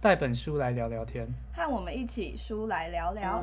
[0.00, 1.26] 带本书来聊聊天。
[1.52, 3.42] 和我们一起书来聊聊。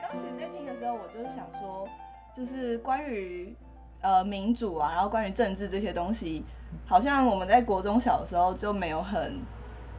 [0.00, 1.88] 刚刚其实，在听的时候，我就想说，
[2.32, 3.52] 就是关于
[4.00, 6.44] 呃民主啊，然后关于政治这些东西，
[6.86, 9.40] 好像我们在国中小的时候就没有很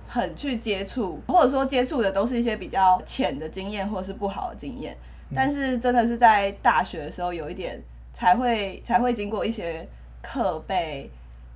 [0.08, 4.96] 很去接触，或者说接触的都是一些比较浅的经验，或是不好的经验。
[5.36, 7.82] 但是真的是在大学的时候，有一点
[8.14, 9.88] 才会才会经过一些
[10.22, 11.10] 课被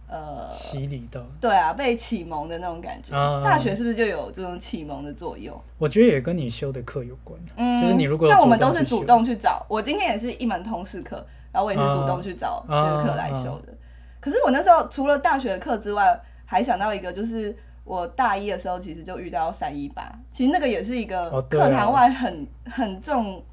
[0.10, 3.16] 呃洗礼的，对啊，被启蒙的那种感觉。
[3.16, 5.56] 啊大学是不是就有这种启蒙的作用？
[5.78, 7.40] 我觉得也跟你修的课有关。
[7.58, 13.74] 嗯，就是你如果像我们都是主动去找，我今天也是一门通识课，然后我也是主动去找这个课来修的。
[14.20, 17.56] 可是我那时候除了大学的课之外，还想到一个，就是
[17.90, 23.44] 我大一的时候其实就遇到三一八，其实那个也是一个课堂外很很重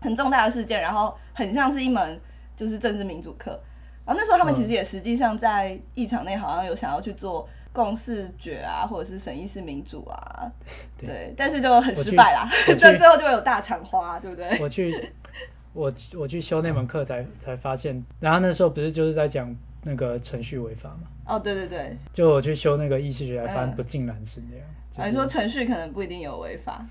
[0.00, 2.20] 很重大的事件，然后很像是一门
[2.54, 3.60] 就是政治民主课。
[4.06, 10.48] 然后那时候他们其实也实际上在议场内好像有想要去做共视觉啊，或者是审议式民主啊，
[10.96, 14.60] 对对，但是就很失败啦，我就最后就有大厂花，对不对？
[14.60, 15.12] 我去，
[15.72, 19.52] 我我去修那门课才才发现，然后那时候不是就是在讲
[19.84, 21.08] 那个程序违法嘛？
[21.26, 24.66] 哦，对对对，就我去修那个意识学，才发现嗯不尽然是那样。
[24.96, 26.84] 啊，你说程序可能不一定有违法，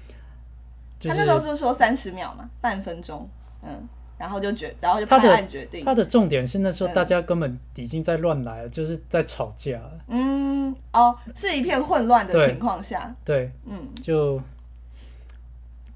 [0.99, 3.29] 就是他那时候是说三十秒嘛，半分钟，
[3.63, 9.99] 嗯，然后就决，然后就他判案决定，他的重点是那时候嗯大家根本已经在乱来了，就是在吵架了。
[10.07, 14.41] 嗯，哦，是一片混乱的情况下，对，嗯，就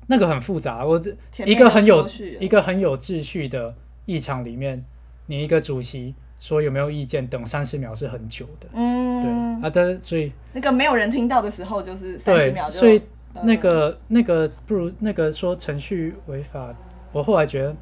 [0.08, 0.86] 那个很复杂。
[0.86, 2.08] 我这一个很有
[2.40, 3.74] 一个很有秩序的
[4.06, 4.86] 议场里面，
[5.26, 8.68] 你一个主席说有没有意见，等三十秒是很久的。
[8.74, 13.02] 嗯对嗯，啊，但所以那个没有人听到的时候，就是三十秒，就，所以
[13.34, 16.74] 嗯那个那个不如那个说程序违法，
[17.12, 17.76] 我后来觉得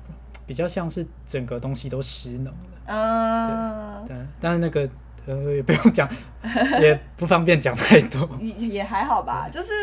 [0.46, 2.54] 比较像是整个东西都失能了。
[2.86, 4.88] 嗯，对，但是那个
[5.26, 6.08] 呃也不用讲，
[6.80, 8.30] 也不方便讲太多。
[8.40, 9.74] 也也还好吧，就是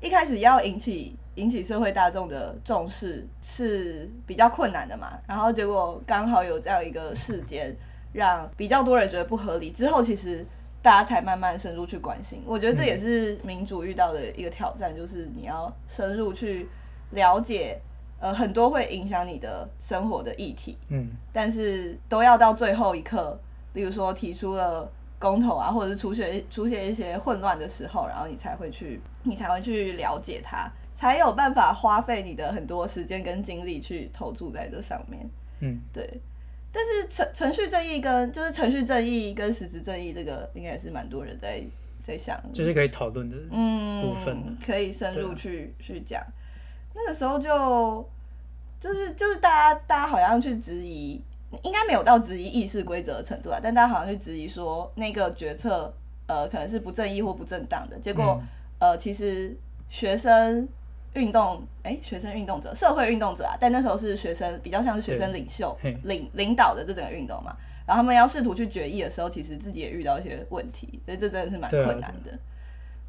[0.00, 7.74] 一开始要引起引起社会大众的重视是比较困难的嘛，然后结果刚好有这样一个事件，
[8.12, 10.44] 让比较多人觉得不合理，之后其实
[10.82, 12.42] 大家才慢慢深入去关心。
[12.46, 16.68] 我觉得这也是民主遇到的一个挑战，就是你要深入去
[17.12, 17.80] 了解，
[18.20, 20.76] 呃，很多会影响你的生活的议题。
[20.88, 23.38] 嗯，但是都要到最后一刻，
[23.74, 35.30] 例如说提出了公投啊，或者是出现出现一些混乱的时候，然后你才会去，你才会去了解它，才有办法花费你的很多时间跟精力去投注在这上面。
[35.60, 36.20] 嗯，对。
[36.72, 41.62] 但是程程序正义跟就是程序正义跟实质正义这个，应该也是蛮多人在
[42.02, 43.36] 在想，就是可以讨论的。
[43.50, 46.20] 嗯部分可以深入去、去讲。
[46.94, 48.08] 那个时候就
[48.80, 51.22] 就是就是大家大家好像去质疑，
[51.62, 55.94] 应该没有到质疑议事规则的程度啊，但大家好像去质疑说那个决策
[56.26, 57.98] 呃可能是不正义或不正当的。
[57.98, 58.48] 结果、嗯
[58.80, 59.56] 呃其实
[59.88, 60.68] 学生
[61.14, 67.56] 运动哎、学生运动者社会运动者啊，但那时候是学生比较像是学生领袖领领导的这整个运动嘛。
[67.84, 72.38] 然后他们要试图去决议的时候，其实自己也遇到一些问题，所以这真的是蛮困难的。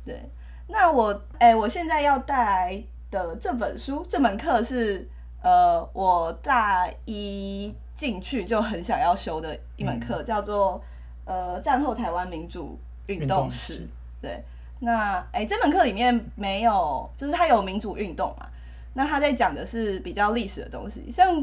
[0.03, 0.19] 对，
[0.67, 5.07] 那我哎、我现在要带来的这本书，这门课是
[5.43, 10.83] 呃，我大一进去就很想要修的一门课，叫做
[11.25, 13.77] 呃战后台湾民主运运动史。
[13.77, 13.87] 动史
[14.19, 14.43] 对，
[14.83, 18.45] 那哎、这门课里面没有，就是它有民主运动嘛，
[18.93, 21.41] 那他在讲的是比较历史的东西，像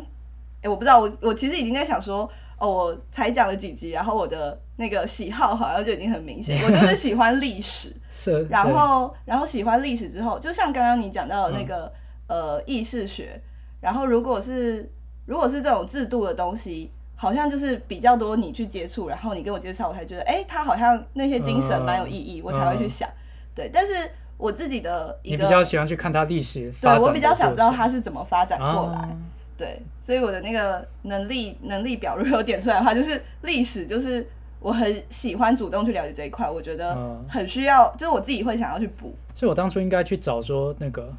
[0.63, 7.97] 哎、我不知道，我我其实已经在想说，哦，我才讲了几集，然后我的那个喜好好像就已经很明显，我就是喜欢历史。
[8.11, 11.91] 是，然后，然后喜欢历史之后，就像刚刚你讲到的那个、
[12.29, 13.41] 嗯呃意识学，
[13.81, 14.93] 然后如果是
[15.25, 23.09] 如果是这种制度的东西，好像就是比较多你去接触，然后你跟我介绍，我才觉得，哎，他好像那些精神蛮有意义，嗯我才会去想。
[23.55, 23.93] 对，但是
[24.37, 28.99] 我自己的一个，你比较喜欢去看它历史对展我比较想知道它是怎么发展过来。
[28.99, 29.09] 啊
[29.57, 34.27] 对，所以我的那个能力能力表如果有点出来的话，就是历史，就是
[34.59, 41.13] 我很喜欢主动去了解这一块，我觉得嗯很需要，就是我自己会想要去补所以我当初应该去找说那个，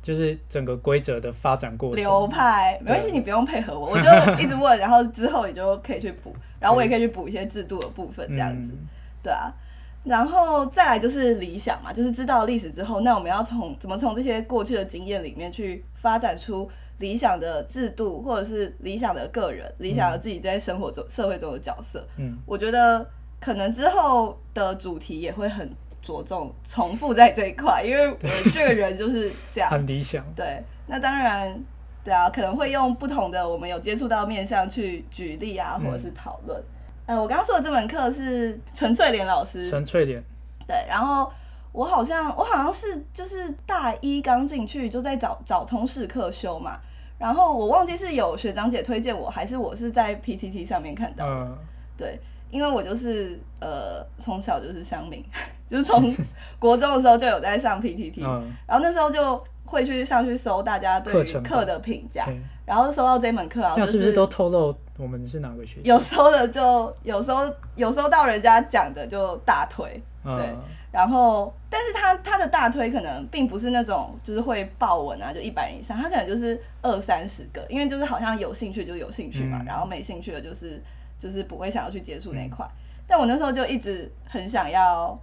[0.00, 1.96] 就是整个规则的发展过程。
[1.96, 4.08] 流派，没关系，对你不用配合我，我就
[4.40, 8.86] 一直问，然后之后你就可以去补，然后我也可以去补一些制度的部分，这样子，嗯
[9.24, 9.52] 对啊。
[10.02, 16.68] 然后再来就是理想嘛，就是知道历史之后，那我们要从怎么从这些过去的经验里面去发展出
[16.98, 22.02] 理想的制度，或者是理想的个人、理想的自己在生活中、社会中的角色。
[22.16, 23.06] 嗯，我觉得
[23.38, 25.70] 可能之后的主题也会很
[26.00, 29.70] 着重重复在这一块，因为我这个人就是这样。
[29.70, 30.24] 很理想。
[30.34, 31.62] 对，那当然，
[32.02, 36.58] 对啊，可能会用不同的我们有接触到面向去举例啊，或者是讨论。
[37.06, 40.22] 呃，我刚刚说的这门课是陈翠莲老师，陈翠莲，
[40.66, 41.30] 对，然后
[41.72, 46.78] 我好像我好像是就是大一刚进去就在找找通识课修嘛，
[47.18, 51.32] 然后我忘记是有学长姐推荐我，还是我是在 PTT 上面看到的。
[51.32, 51.58] 嗯，
[51.96, 52.20] 对，
[52.50, 55.24] 因为我就是呃从小就是乡民，
[55.68, 56.14] 就是从
[56.58, 62.26] 国中的时候就有在上 PTT，、嗯，然后那时候就会去上去搜大家对于课的评价，
[62.66, 65.94] 然后搜到这门课啊，就是都透露我们是哪个学校？
[65.94, 69.88] 有搜的就有搜有搜到人家讲的就大推，
[70.24, 70.32] 对。
[70.32, 70.58] 嗯，
[70.90, 79.64] 然后，但是他他的大推可能并不是那种就是会爆文啊，就一百人以上，他可能就是二三十个，因为就是好像有兴趣就有兴趣嘛，嗯。
[79.66, 80.82] 然后没兴趣的就是
[81.16, 82.68] 就是不会想要去接触那一块。
[83.06, 85.16] 但我那时候就一直很想要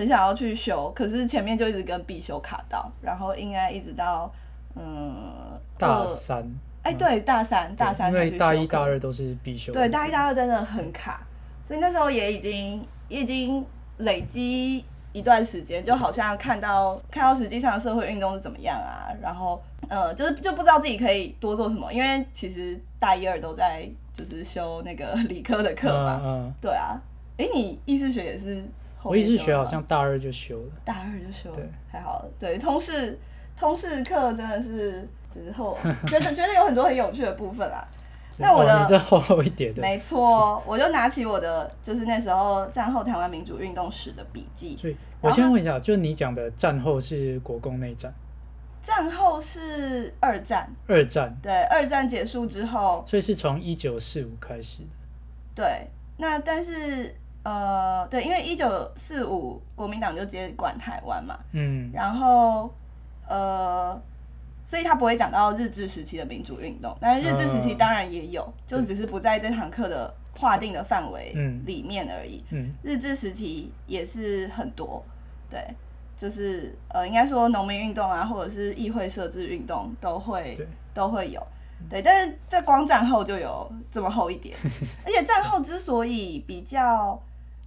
[0.00, 4.32] 很想要去修，可是前面就一直跟必修卡到，然后应该一直到
[4.74, 5.22] 嗯
[5.76, 6.42] 大三，
[6.82, 9.74] 哎对大三大三因才去为大一、大二都是必修。
[9.74, 11.20] 对，大一、大二真的很卡，
[11.66, 13.62] 所以那时候也已经也已经
[13.98, 14.82] 累积
[15.12, 26.98] 一段时间，就好像看到看到实际上社会运动是怎么样啊，然后呃，就是就不知道自己可以多做什么，因为其实大一、二都在就是修那个 理科的课嘛，嗯嗯，对啊，
[27.36, 28.62] 哎、你意识学也是后
[29.02, 30.72] 我一直学好像大二就修了。
[30.84, 33.18] 大二就修，对，太好了，对，通识
[33.56, 35.76] 通识课真的是就是后
[36.06, 37.86] 觉得觉得有很多很有趣的部分啦。
[38.42, 44.74] 那我的哦你这厚厚一点的，没错，我就拿起我的就是那时候战后台湾民主运动史的笔记。
[44.76, 48.10] 所以我先问一下，就是你讲的战后是国共内战，
[48.82, 54.88] 战后是二战，二战，对，二战结束之后，所以是从一九四五开始的。
[55.54, 62.70] 对，那但是呃，对，因为一九四五国民党就直接管台湾嘛，嗯，然后
[63.26, 63.98] 呃，
[64.64, 71.62] 所以他不会讲到日治时期的民主运动，但是日治时期嗯当然也有，就只是不在这堂课的划定的范围嗯。
[71.64, 72.44] 里面而已。
[72.50, 72.70] 嗯。
[72.82, 75.02] 日治时期也是很多，
[75.48, 75.64] 对，
[76.16, 80.54] 就是呃，应该说农民运动啊，或者是议会设置运动都会
[80.92, 81.42] 都会有，
[81.88, 84.54] 对，但是在光战后就有这么厚一点，
[85.06, 87.20] 而且战后之所以比较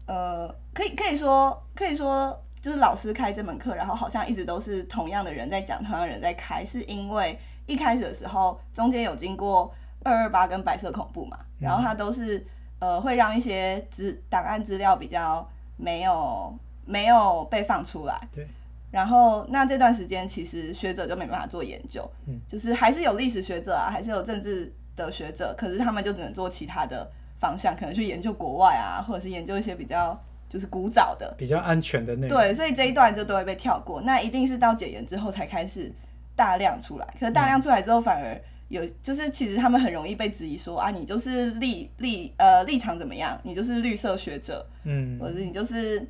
[0.05, 9.73] 呃，可以可以说可以说就是老师开这门课，然后好像一直都是同样的人在讲，同样的人在开，是因为一开始的时候中间有经过
[10.03, 12.45] 二二八跟白色恐怖嘛，然后它都是
[12.79, 15.47] 呃会让一些资档案资料比较
[15.77, 16.53] 没有
[16.85, 18.47] 没有被放出来，对，
[18.91, 22.39] 然后那这段时间其实学者就没办法做研究，嗯。
[22.47, 27.09] 就是还是有历史学者啊，还是有政治的学者，可是他们就只能做其他的
[27.43, 30.17] 方向，可能去研究国外啊，或者是研究一些比较
[30.49, 32.39] 就是古早的，比较安全的内容。
[32.39, 34.01] 对，所以这一段就都会被跳过。
[34.01, 35.91] 那一定是到解严之后才开始
[36.37, 46.07] 大量出来，可是大量出来之后反而有，就是其实他们很容易被质疑说啊，你就是立立呃立场怎么样，你就是绿色学者，嗯或者你就是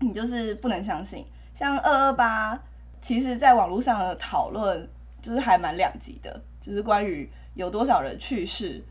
[0.00, 1.24] 你就是不能相信。
[1.54, 2.58] 像二二八，
[3.00, 4.88] 其实在网络上的讨论
[5.22, 8.82] 就是还蛮两极的，就是关于有多少人去世，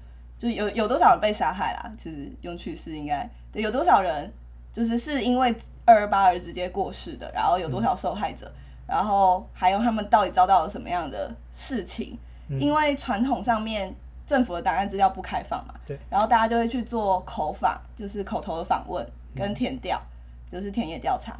[0.45, 1.91] 就有有多少人被杀害啦。
[1.97, 4.31] 其实用去世应该对，有多少人
[4.71, 5.53] 就是是因为
[5.85, 8.51] 二二八而直接过世的，然后有多少受害者，
[8.87, 12.17] 然后还有他们到底遭到了什么样的事情？
[12.47, 13.91] 嗯因为传统上面
[14.27, 19.03] 政府的档案资料不开放嘛，对，然后大家就会去做口访，就是口头的访问
[19.35, 19.99] 跟嗯填调，
[20.47, 21.35] 就是田野调查。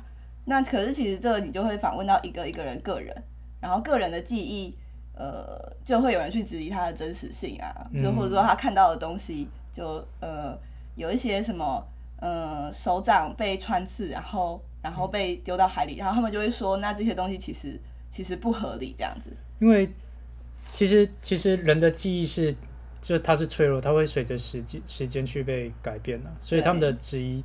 [0.46, 3.16] 那可是其实这个你就会访问到一个一个人个人，
[3.60, 4.76] 然后个人的记忆，
[5.16, 10.58] 呃，就会有人去质疑他的真实性啊，就嗯或者说他看到的东西，就呃
[10.96, 11.82] 有一些什么
[12.20, 17.80] 呃手掌被穿刺，然后然后被丢到海里，然后他们就会说，那这些东西其实
[18.12, 19.32] 其实不合理这样子。
[19.60, 19.90] 因为
[20.74, 22.54] 其实其实人的记忆是，
[23.02, 27.42] 就它是脆弱，它会随着时间时间去被改变的，所以他们的质疑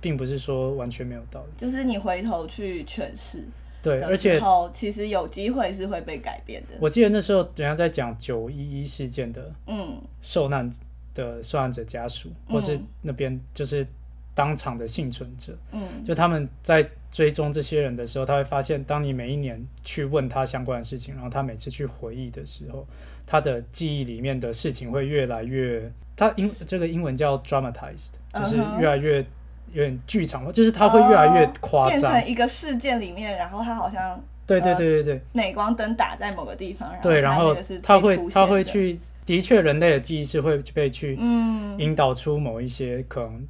[0.00, 1.52] 并不是说完全没有道理。
[1.56, 3.44] 就是你回头去诠释
[3.88, 4.40] 对，而且
[4.74, 6.76] 其实有机会是会被改变的。
[6.80, 9.98] 我记得那时候人家在讲九一一事件的嗯。
[10.20, 10.70] 受难
[11.14, 13.86] 的受难者家属，或是那边就是
[14.34, 16.04] 当场的幸存者，嗯。
[16.04, 22.86] 就他们在追踪这些人的时候，他会发现，当你每一年去问他相关的事情，然后他每次去回忆的时候，
[23.26, 29.24] 他的记忆里面的事情会越来越，他英这个英文叫 dramatized，就是越来越
[29.72, 32.00] 有点剧场化，就是它会越来越夸哦变。
[32.00, 43.46] 成一个事件里面，然后它好像对对对对对镁光灯打在某个地方，然后对，然后它会它会去，的确人类的记忆是会被去嗯引导出某一些可能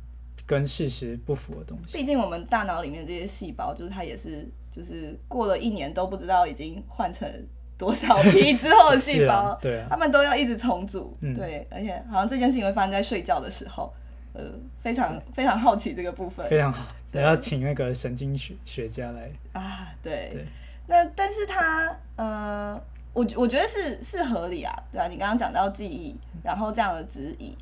[0.46, 1.96] 跟事实不符的东西。
[1.96, 7.30] 毕竟我们大脑里面这些细胞，就是它也是，就是过了一年都不知道已经换成
[7.78, 11.16] 多少批之后的 细胞，啊，对啊，他们都要一直重组。
[11.20, 13.94] 嗯对，而且好像这件事情会发生在睡觉的时候，
[14.32, 14.42] 呃，
[14.82, 16.87] 非常非常好奇这个部分非常好。
[17.11, 20.28] 得要请那个神经学学家来，啊，对。
[20.30, 20.47] 对
[20.90, 22.80] 那但是他，呃，
[23.12, 27.54] 我我觉得是是合理啊，对啊，你刚刚讲到记忆，然后这样的质疑，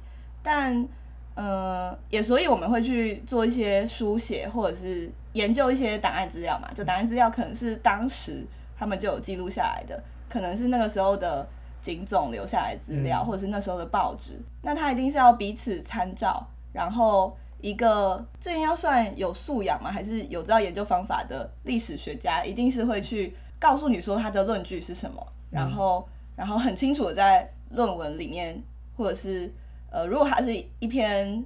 [0.45, 0.87] 但
[1.35, 6.71] 呃，也所以我们会去做一些书写，或者是研究一些档案资料嘛。
[6.73, 8.47] 就档案资料可能是当时
[8.79, 11.45] 他们就有记录下来的，可能是那个时候的
[11.83, 14.41] 警总留下来的资料，嗯或者是那时候的报纸。
[14.63, 16.47] 那他一定是要彼此参照，
[16.77, 19.91] 然后一个这应该算有素养吗？
[19.91, 26.07] 还是有知道研究方法的历史学家，一定是会去告诉你说他的论据是什么，然后、
[26.37, 28.63] 然后很清楚的在论文里面，
[28.95, 29.51] 或者是
[29.91, 31.43] 呃，如果它是一篇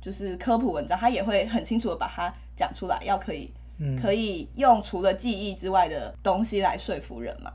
[0.00, 7.52] 就是科普文章，他也会很清楚的把它讲出来，要可以嗯，可以用除了记忆之外的东西来说服人嘛？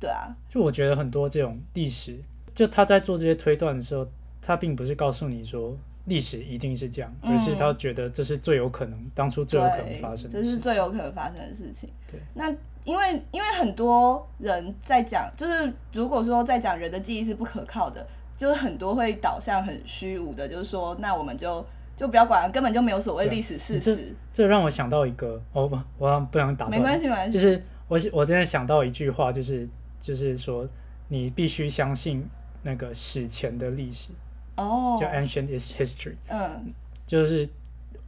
[0.00, 2.18] 对啊，就我觉得很多这种历史，
[2.54, 4.06] 就他在做这些推断的时候，
[4.40, 5.76] 他并不是告诉你说
[6.08, 10.50] 历史一定是这样，嗯而是他觉得这是最有可能，当初最有可能发生的，这事情。
[10.52, 11.88] 是最有可能发生的事情。
[12.10, 12.50] 对，那
[12.84, 24.14] 因为因为很多人在讲，就是如果说在讲人的记忆是不可靠的，就是很多会导向很虚无的，就是说那我们就就不要管，根本就没有所谓历史事这实。
[24.32, 27.32] 这让我想到一个，哦不，我不想打断，没关系，没关系。
[27.36, 29.68] 就是我我今天想到一句话，就是
[30.00, 30.66] 就是说
[31.08, 32.24] 你必须相信
[32.62, 34.12] 那个史前的历史，
[34.58, 36.72] 哦，叫 ancient is history，嗯。
[37.06, 37.48] 就是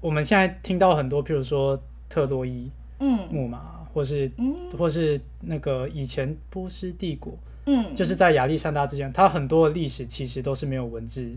[0.00, 3.26] 我们现在听到很多，譬如说特洛伊嗯。
[3.30, 4.54] 木马，或是嗯。
[4.76, 7.32] 或是那个以前波斯帝国，
[7.66, 11.34] 嗯，就是在亚历山大之前，它很多的历史其实都是没有文字，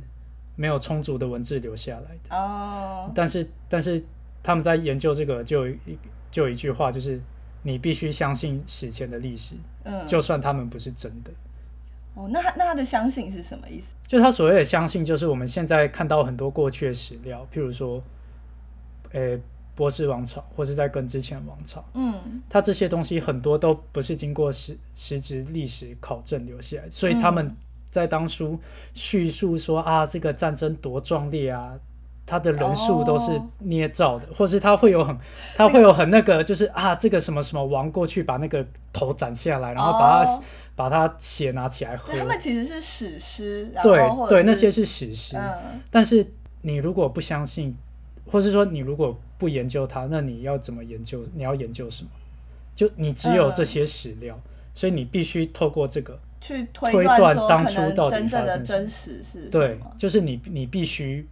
[0.56, 2.36] 没有充足的文字留下来的。
[2.36, 4.04] 哦，但是但是
[4.42, 5.98] 他们在研究这个，就有一
[6.32, 7.20] 就有一句话，就是
[7.62, 11.32] 你必须相信史前的历史，嗯，就算他们不是真的。
[12.16, 13.94] 哦，那他那他的相信是什么意思？
[14.08, 18.02] 就他所谓的相信，就是我们现在看到很多过去的史料，譬如说，
[19.12, 19.38] 呃，
[19.76, 27.56] 波斯王朝，或是在更之前的王朝，嗯它这些东西很多都不是经过实实质历史考证留下来，所以他们
[27.90, 28.60] 在当初
[28.94, 31.74] 叙述说啊，这个战争多壮烈啊，
[32.26, 35.18] 他的人数都是哦捏造的，或是他会有很，
[35.56, 40.44] 他会有很那个，就是啊，这个什么什么王过去把那个头斩下来，然后把它、哦
[40.76, 45.38] 把它血拿起来喝对，他们其实是史诗，对对，那些是史诗。
[45.38, 46.26] 嗯但是
[46.64, 47.78] 你如果不相信，
[48.26, 51.24] 或是说你如果不研究它，那你要怎么研究？
[51.36, 52.10] 你要研究什么？
[52.76, 54.36] 就你只有这些史料，
[54.74, 61.28] 所以你必须透过这个，去推推断当初到底发生什么真实是对，就是你你必须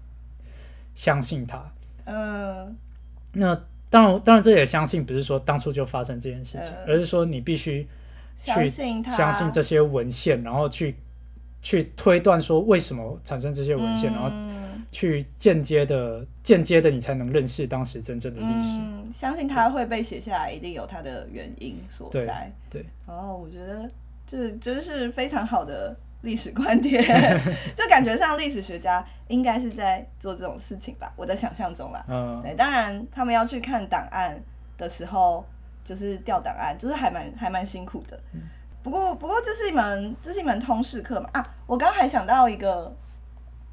[0.95, 1.63] 相信他。
[2.05, 2.75] 嗯
[3.33, 3.55] 那
[3.89, 7.87] 当然，当然这也相信不是说当初就发生这件事情，嗯而是说你必须
[8.37, 10.95] 相去信他相信这些文献，然后去
[11.61, 18.79] 去推断说为什么产生这些文献，然后嗯去间接的间接的你才能认识当时真正的历史。
[18.81, 22.51] 嗯，相信它会被写下来，一定有它的原因所对在。
[22.69, 23.89] 对，哦，我觉得
[24.27, 27.03] 这真是非常好的历史观点，
[27.75, 32.03] 就感觉上历史学家应该是在做这种事情吧，我的想象中啦。
[32.07, 34.39] 嗯，对，当然他们要去看档案
[34.77, 35.43] 的时候，
[35.83, 38.19] 就是调档案，就是还蛮还蛮辛苦的。
[38.83, 41.55] 不过不过这是一门这是一门通识课嘛啊！
[41.67, 42.91] 我刚刚还想到一个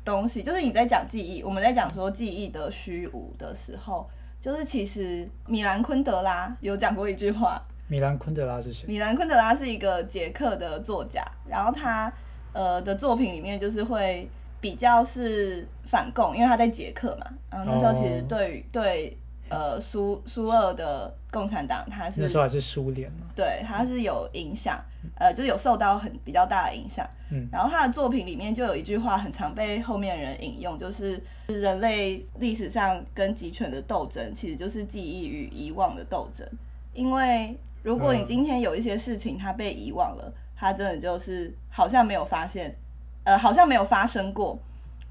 [0.05, 8.87] 东西，就是你在讲记忆，我们在讲说记忆的虚无的时候，就是其实米兰昆德拉有讲过一句话，米兰昆德拉是谁？
[8.87, 12.13] 米兰昆德拉是一个捷克的作家，然后他
[12.53, 14.29] 呃的作品里面就是会
[14.61, 19.17] 比较是反共，因为他在捷克嘛，然后那时候其实哦对于对
[19.49, 23.27] 呃苏苏俄的共产党，他是那时候还是苏联嘛。
[23.35, 24.79] 对他是有影响，
[25.17, 27.09] 呃，就是有受到很比较大的影响。
[27.31, 36.47] 嗯然后他的作品里面就有一句话很常被后面人引用，就是人类历史上跟集权的斗争，其实就是记忆与遗忘的斗争。
[36.95, 42.75] 因为如果你嗯今天有一些事情它被遗忘了，它真的就是好像没有发现，
[43.23, 44.59] 呃，好像没有发生过，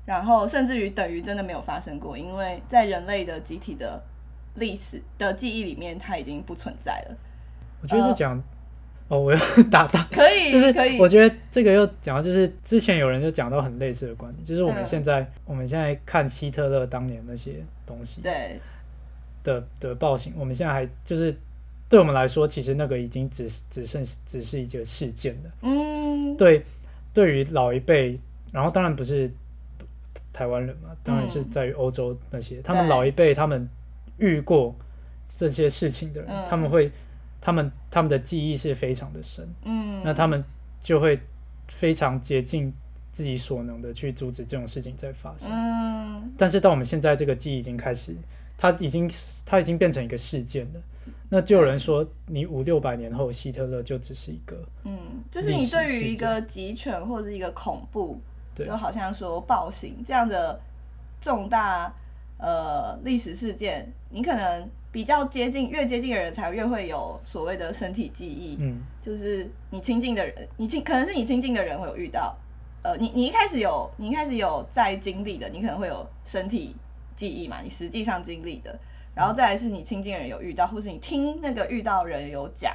[0.05, 4.01] 然后甚至于等于真的没有发生过，因为在人类的集体的
[4.55, 7.15] 历史的记忆里面，它已经不存在了。
[7.81, 8.43] 我觉得这讲，
[9.07, 9.39] 哦，我要
[9.71, 18.59] 打打，可以，就是可以，我觉得这个又讲到，就是之前有人就讲到很类似的观点，就是我们嗯现在、我们现在看希特勒当年那些东西对，
[19.43, 21.33] 的的暴行，我们现在还就是
[21.89, 25.51] 对我们来说，其实那个已经只只剩只是一个事件了。
[25.61, 26.65] 嗯，对，
[27.13, 28.19] 对于老一辈，
[28.51, 29.31] 然后当然不是
[30.33, 33.67] 台湾人嘛，当然是嗯在于欧洲那些，他们老一辈他们
[34.17, 34.75] 遇过
[35.33, 36.91] 这些事情的人，嗯他们会
[37.39, 40.43] 他们他们的记忆是非常的深，嗯，那他们
[40.81, 41.17] 就会
[41.69, 42.73] 非常竭尽
[43.13, 45.49] 自己所能的去阻止这种事情再发生。
[45.51, 48.13] 嗯但是到我们现在这个记忆已经开始，
[48.57, 49.09] 它已经
[49.45, 50.81] 它已经变成一个事件了。
[51.29, 54.97] 那就有人说，你五六百年后希特勒就只是一个，嗯，
[55.29, 58.19] 就是你对于一个集权或者是一个恐怖，
[58.55, 60.59] 就好像说暴行这样的
[61.19, 61.93] 重大
[62.39, 72.35] 呃历史事件，你可能比较接近，越接近的人才越会有所谓的身体记忆，嗯就是你亲近的人，你亲可能是你亲近的人会有遇到，
[72.83, 76.75] 呃，你你一开始有你一开始有在经历的，你可能会有身体
[77.17, 78.79] 记忆嘛，你实际上经历的，
[79.17, 82.71] 然后再来是你亲近的人有遇到，或是你听那个遇到人有讲，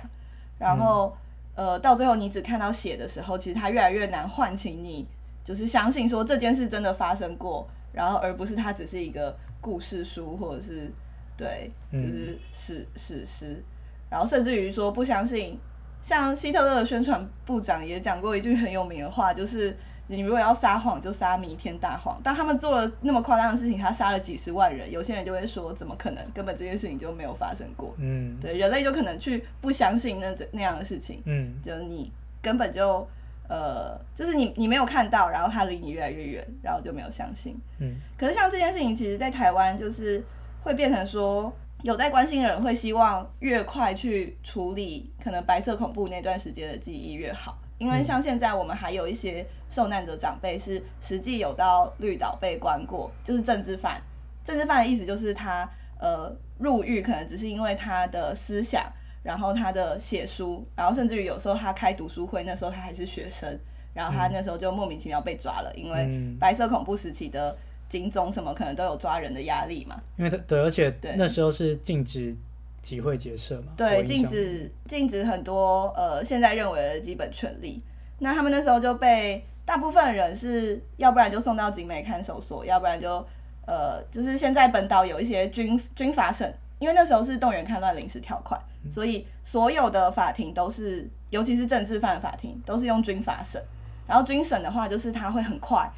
[0.58, 1.16] 然后、
[1.54, 5.06] 呃到最后你只看到写的时候，其实它越来越难唤起你，
[5.44, 10.90] 就是相信说这件事真的发生过，然后而不是它只是一个故事书或者是
[11.36, 13.62] 对，就嗯是史史诗，
[14.10, 15.56] 然后甚至于说不相信。
[16.04, 19.76] 像希特勒的宣传部长也讲过一句很有名的话，就是
[20.08, 22.20] 你如果要撒谎，就撒弥天大谎。
[22.22, 26.22] 当他们做了那么夸张的事情，他杀了几十万人，有些人就会说，怎么可能？
[26.34, 27.94] 根本这件事情就没有发生过。
[27.98, 33.06] 嗯对，人类就可能去不相信那那样的事情，嗯就是你根本就
[33.48, 37.56] 呃，就是你你没有看到，然后它离你越来越远，然后就没有相信。
[37.78, 40.22] 嗯可是像这件事情，其实在台湾就是
[40.62, 54.00] 会变成说，有在关心的人会希望越快去处理可能白色恐怖那段时间的记忆越好，因为像现在我们还有一些受难者长辈是实际有到绿岛被关过，就是政治犯。
[54.44, 55.68] 政治犯的意思就是他
[56.00, 58.84] 呃入狱可能只是因为他的思想，
[59.22, 63.58] 然后他的写书，然后甚至于有时候他开读书会，那时候他还是学生，
[63.94, 67.56] 然后他那时候就莫名其妙被抓了，因为嗯，白色恐怖时期的
[67.88, 71.14] 警总什么可能都有抓人的压力嘛，因为他对，而且对。
[71.16, 72.34] 那时候是禁止
[72.82, 77.82] 集会结社嘛，对，禁止禁止很多呃现在认为的基本权利。
[78.18, 83.24] 那他们那时候就被大部分人是要不然就送到警美看守所，要不然就
[83.66, 93.62] 呃就是现在本岛有一些军军法审，因为那时候是动员戡乱临时条款，所以所有的法庭都是，尤其是政治犯法庭都是用军法审。
[94.04, 95.88] 然后军审的话，就是它会很快，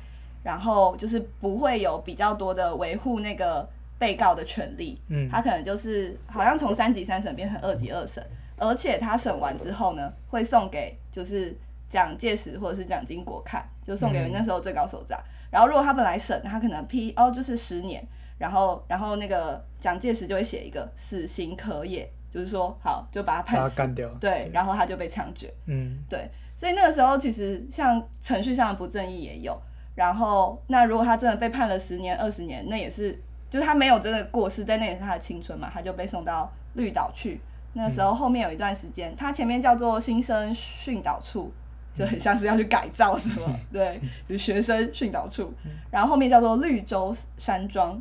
[0.42, 3.66] 然后就是不会有比较多的维护那个
[3.98, 5.00] 被告的权利。
[5.09, 8.24] 嗯他可能就是好像从三级三审变成二级二审，
[8.57, 11.57] 而且他审完之后呢，会送给就是
[11.88, 15.18] 蒋介石或者是蒋经国看，就送给嗯那时候最高首长。
[15.50, 18.04] 然后如果他本来审，他可能批哦就是十年，
[18.38, 25.54] 然后然后那个蒋介石就会写一个死刑可也，就是说好就把他判死，他干掉，对，然后他就被枪决。
[25.66, 29.57] 嗯对，所以那个时候其实像程序上的不正义也有，
[29.94, 33.16] 然后那如果他真的被判了十年、二十年，那也是
[33.55, 37.40] 就是他没有真的过世，但那也是他的青春嘛，他就被送到绿岛去。
[37.75, 41.53] 那时候后面有一段时间，他前面叫做新生训导处，
[41.95, 45.55] 就很像是要去改造什么， 对，就是学生训导处，
[45.88, 47.97] 然后后面叫做绿洲山庄，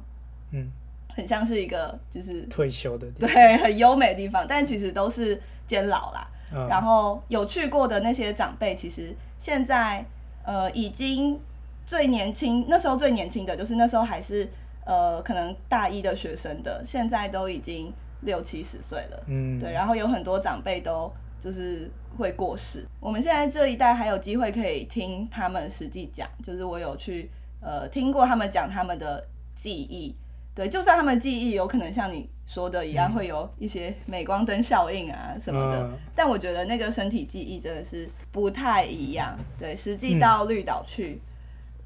[0.54, 0.68] 嗯，
[1.16, 6.28] 很像是一个就是退休的地方，对很优美的地方，但其实都是监牢啦。
[6.52, 6.68] 嗯。
[6.68, 10.04] 然后有去过的那些长辈，其实现在
[10.44, 11.40] 呃已经
[11.86, 14.50] 最年轻，那时候最年轻的就是那时候还是
[14.86, 17.92] 呃可能大一的学生的，现在都已经
[18.22, 19.24] 六七十岁了。
[19.28, 22.86] 嗯对，然后有很多长辈都就是会过世。
[23.00, 27.30] 我们现在这一代还有机会可以听他们实际讲，就是我有去
[27.62, 30.16] 呃听过他们讲他们的记忆。
[30.56, 39.36] 对，就算他们记忆有可能像你说的一样，会有一些镁光灯效应啊什么的，嗯但我觉得那个身体记忆真的是不太一样。
[39.58, 41.20] 对，实际嗯到绿岛去。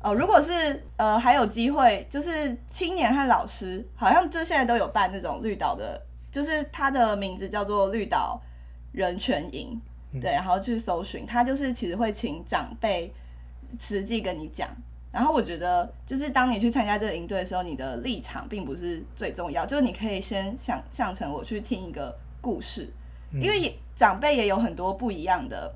[0.02, 8.40] 哦，如果是呃还有机会，就是青年和老师，好像就现在都有办那种绿岛的，就是它的名字叫做绿岛
[8.92, 9.80] 人权营，
[10.14, 13.12] 嗯对，然后去搜寻，他就是其实会请长辈
[13.80, 14.70] 实际跟你讲。
[15.12, 22.88] 然后我觉得，就是当你去参加这个营队的时候，你的立场并不是最重要，就是你可以先想象成我去听一个故事，
[23.32, 25.74] 嗯因为也长辈也有很多不一样的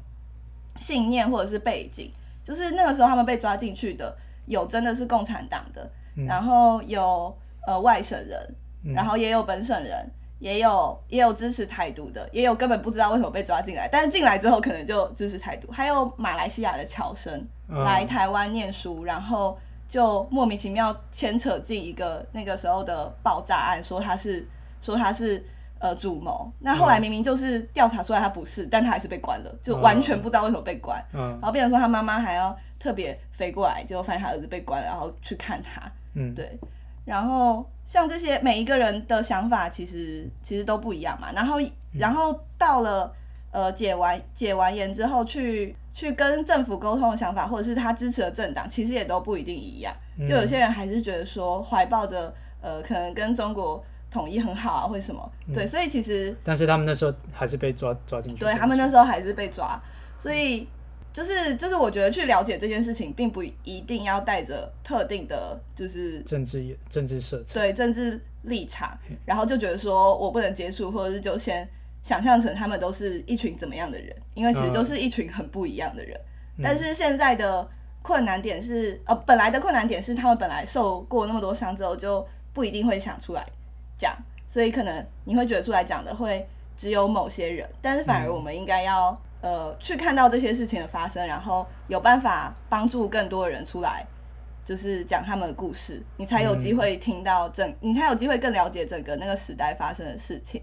[0.78, 2.12] 信念或者是背景，
[2.52, 4.14] 就是那个时候他们被抓进去的，
[4.46, 6.26] 有真的是共产党的，嗯。
[6.26, 7.34] 然后有
[7.66, 8.94] 呃外省人，嗯。
[8.94, 10.06] 然后也有本省人，
[10.40, 17.82] 也有也有支持台独的，也有根本不知道为什么被抓进来，但是进来之后可能就支持台独，还有马来西亚的侨生嗯。
[17.86, 24.46] 来台湾念书，然后就莫名其妙牵扯进一个那个时候的爆炸案，说他是
[24.82, 25.42] 说他是
[25.82, 26.50] 呃主谋。
[26.60, 31.04] 那后来明明就是调查出来他不是，但他还是被关了，就完全不知道为什么被关。
[31.13, 35.82] 嗯然后变成说他妈妈还要特别飞过来，结果发现他儿子被关了，然后去看他。
[36.13, 36.60] 嗯，对，
[37.06, 41.32] 然后像这些每一个人的想法其实其实都不一样嘛。
[41.34, 41.58] 然后
[41.94, 43.12] 然后到了
[43.52, 49.94] 呃解完解完言之后，去去跟政府沟通的想法，或者是他支持的政党，其实也都不一定一样。
[50.17, 55.32] 嗯就有些人还是觉得说怀抱着呃可能跟中国统一很好啊，或者什么。
[55.54, 58.43] 对，所以其实但是他们那时候还是被抓抓进去。
[58.43, 59.82] 对他们那时候还是被抓，
[60.17, 60.67] 所以
[61.13, 67.60] 就是就是我觉得去了解这件事情，并不一定要带着特定的，就是政治也政治色彩。
[67.60, 68.95] 对政治立场，
[69.26, 71.67] 然后就觉得说我不能接触，或者是就先
[72.04, 76.19] 想象成他们都是一群怎么样的人，因为其实就是一群很不一样的人。
[76.62, 77.67] 但是现在的
[78.02, 83.45] 困难点是，呃，本来的困难点是他们本来受过那么多伤之后，就不一定会想出来
[84.02, 94.04] 讲，所以可能你会觉得出来讲的会只有某些人，但是反而我们应该要、呃去看到这些事情的发生，然后有办法帮助更多的人出来。
[94.64, 100.62] 就是讲他们的故事，你才有机会听到整，你才有机会更了解整个那个时代发生的事情。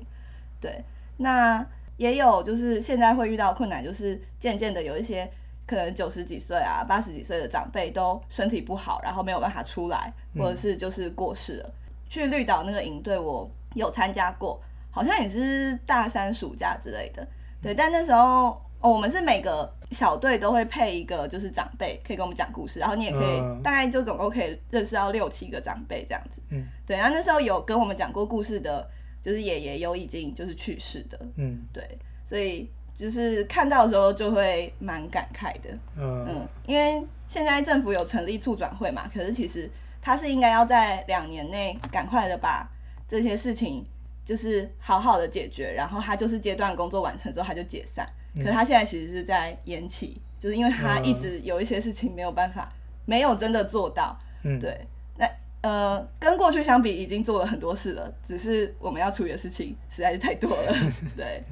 [0.60, 0.82] 对，
[1.18, 5.28] 那也有就是现在会遇到困难，就是渐渐的有一些
[5.66, 11.70] 可能九十几岁啊、八十几岁的长辈都身体不好，然后没有办法出来，或者是就是过世了。
[12.08, 17.26] 去绿岛那个营队，我有参加过，好像也是大三暑假之类的。
[17.60, 26.40] 对，但那时候哦，我们是每个小队都会配一个就是长辈，可以跟我们讲故事，然后你也可以、嗯大概就总共可以认识到六七个长辈这样子。
[26.50, 28.88] 嗯，对，然后那时候有跟我们讲过故事的，
[29.20, 35.70] 就是爷爷有已经就是去世的，嗯对，所以就是看到的时候就会蛮感慨的。
[35.96, 39.68] 嗯嗯，因为现在政府有成立促转会嘛，可是其实
[40.08, 42.66] 它是应该要在两年内赶快的把
[43.06, 43.84] 这些事情
[44.24, 48.08] 就是好好的解决，然后他就是阶段工作完成之后他就解散。
[48.34, 52.72] 可是他现在其实是在延期，就是因为他一直有一些事情没有办法，
[53.04, 54.18] 没有真的做到。
[54.44, 54.80] 嗯，对，
[55.18, 55.28] 那
[55.60, 60.74] 呃，跟过去相比，已经做了很多事了，只是我们要处理的事情实在是太多了。
[61.14, 61.44] 对，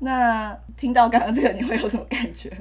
[0.00, 2.52] 那听到刚刚这个，你会有什么感觉？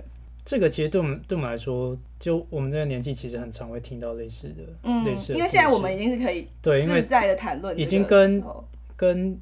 [0.48, 8.42] 这个其实对我们对我们来说，就我们这个年纪，其实很常会听到类似的、嗯类似，的因为现在我们已经是可以对，因为自在的谈论已，经跟
[8.96, 9.38] 跟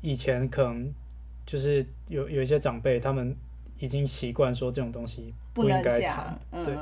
[0.00, 0.90] 以前可能
[1.44, 3.36] 就是有有一些长辈，他们
[3.78, 6.74] 已经习惯说这种东西不应该谈。，嗯，对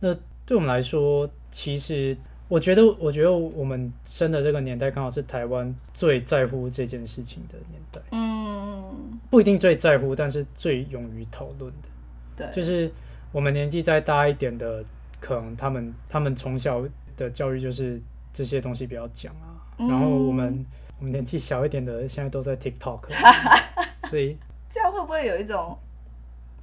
[0.00, 0.12] 那
[0.44, 2.16] 对我们来说，其实
[2.48, 8.00] 我觉得，我觉得我们生的这个年代，刚好是台湾最在乎这件事情的年代。
[8.10, 11.88] 嗯，不一定最在乎，但是最勇于讨论的。
[12.36, 12.90] 对，就是
[13.32, 14.84] 我们年纪再大一点的，
[15.20, 16.82] 可能他们他们从小
[17.16, 18.00] 的教育就是
[18.32, 19.54] 这些东西比较讲啊。
[19.78, 20.64] 嗯然后我们
[20.98, 23.00] 我们年纪小一点的，现在都在 TikTok，
[24.08, 24.38] 所以
[24.70, 25.76] 这样会不会有一种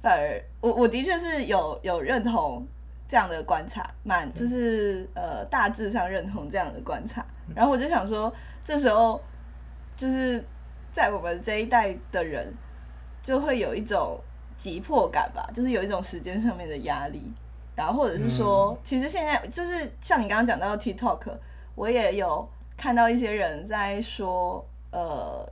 [0.00, 2.66] 反而我我的确是有有认同
[3.06, 7.22] 这样的观察，蛮就是呃大致上认同这样的观察。
[7.54, 8.32] 然后我就想说，
[8.64, 9.20] 这时候
[9.94, 10.42] 就是
[10.94, 12.50] 在我们这一代的人，
[13.22, 14.18] 就会有一种
[14.62, 17.20] 急迫感吧，就是有一种时间上面的压力。
[17.74, 21.32] 然后或者是说，其实现在就是像你刚刚讲到 TikTok，
[21.74, 25.44] 我也有看到一些人在说，呃，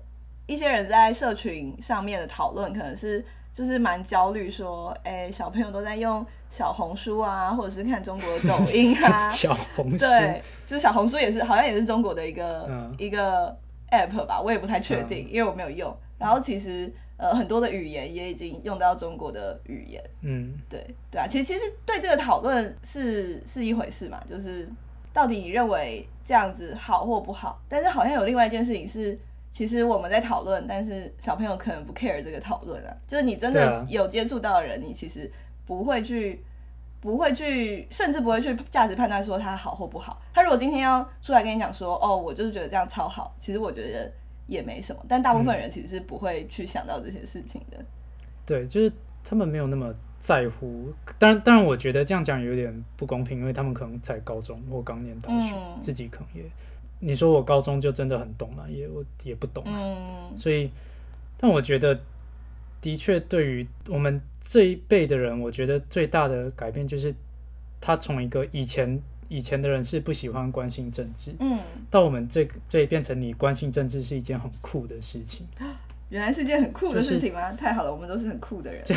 [0.47, 13.57] 一些人在社群上面的讨论，可能是就是蛮焦虑，说，哎、小朋友都在用小红书啊，或者是看中国的抖音啊， 小红书，对，就是小红书也是，好像也是中国的一个、嗯一个
[13.91, 15.93] app 吧，我也不太确定，因为我没有用。
[16.19, 24.69] 然后其实呃很多的语言也已经用到中国的语言，嗯，对对啊，其实其实对这个讨论是是一回事嘛，就是
[25.13, 29.19] 到底你认为这样子好或不好，但是好像有另外一件事情是。
[29.53, 32.97] 其实我们在讨论，但是小朋友可能不 care 这个讨论啊。
[33.05, 35.29] 就是你真的有接触到的人，你其实
[35.67, 36.41] 不会去
[37.01, 40.23] 不会去，甚至不会去价值判断说他好或不好。
[40.33, 44.09] 他如果今天要出来跟你讲说，哦，我就是觉得这样超好，其实我觉得
[44.51, 45.03] 也没什么。
[45.09, 47.83] 但大部分人其实是不会去想到这些事情的。
[48.45, 50.93] 对，就是他们没有那么在乎。
[51.19, 56.51] 当然，当然，我觉得这样讲有点不公平，因为他们可能才高中或刚念大学，嗯自己可能也，
[56.99, 59.79] 你说我高中就真的很懂嘛，也我也不懂啊。
[59.79, 60.71] 嗯所以，
[61.39, 61.99] 但我觉得
[62.81, 67.15] 的确对于我们这一辈的人，我觉得最大的改变就是
[67.81, 75.47] 他从一个以前以前的人是不喜欢关心政治，嗯，到我们这个这变成你关心政治是一件很酷的事情，
[76.11, 77.53] 原来是件很酷的事情吗？
[77.53, 78.85] 太好了，我们都是很酷的人。
[78.85, 78.95] 就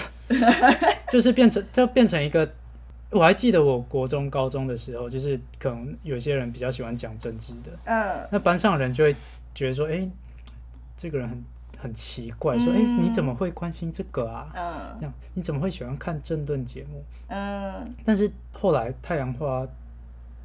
[1.13, 2.51] 就是变成就变成一个。
[3.11, 9.15] 我还记得我国中、高中的时候，就是可能有些人比较喜欢讲政治的，嗯那班上的人就会
[9.53, 10.09] 觉得说，哎、
[10.97, 11.43] 这个人很
[11.77, 14.51] 很奇怪，说：“哎、嗯你怎么会关心这个啊？
[14.55, 19.63] 嗯这样你怎么会喜欢看政论节目？”嗯但是后来太阳花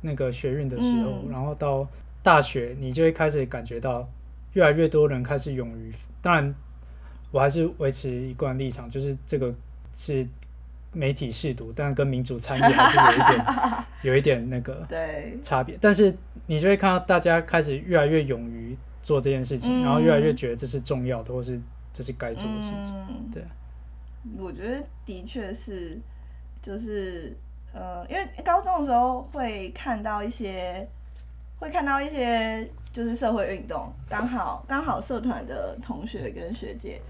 [0.00, 1.30] 那个学运的时候，嗯。
[1.30, 1.86] 然后到
[2.22, 4.08] 大学，你就会开始感觉到
[4.52, 6.54] 越来越多人开始勇于，当然
[7.30, 9.54] 我还是维持一贯立场，就是这个
[9.94, 10.26] 是
[10.92, 13.44] 媒体试读，但跟民主参与还是有一点
[14.02, 15.76] 有一点那个对，差别。
[15.80, 16.14] 但是
[16.46, 19.82] 你就会看到大家开始越来越勇于做这件事情，嗯。
[19.82, 21.60] 然后越来越觉得这是重要的，或是
[21.92, 22.94] 这是该做的事情。
[23.08, 23.44] 嗯，对，
[24.38, 25.98] 我觉得的确是，
[26.62, 27.36] 就是
[27.72, 30.88] 呃，因为高中的时候会看到一些，
[31.58, 37.00] 会看到一些就是社会运动，刚好刚好社团的同学跟学姐，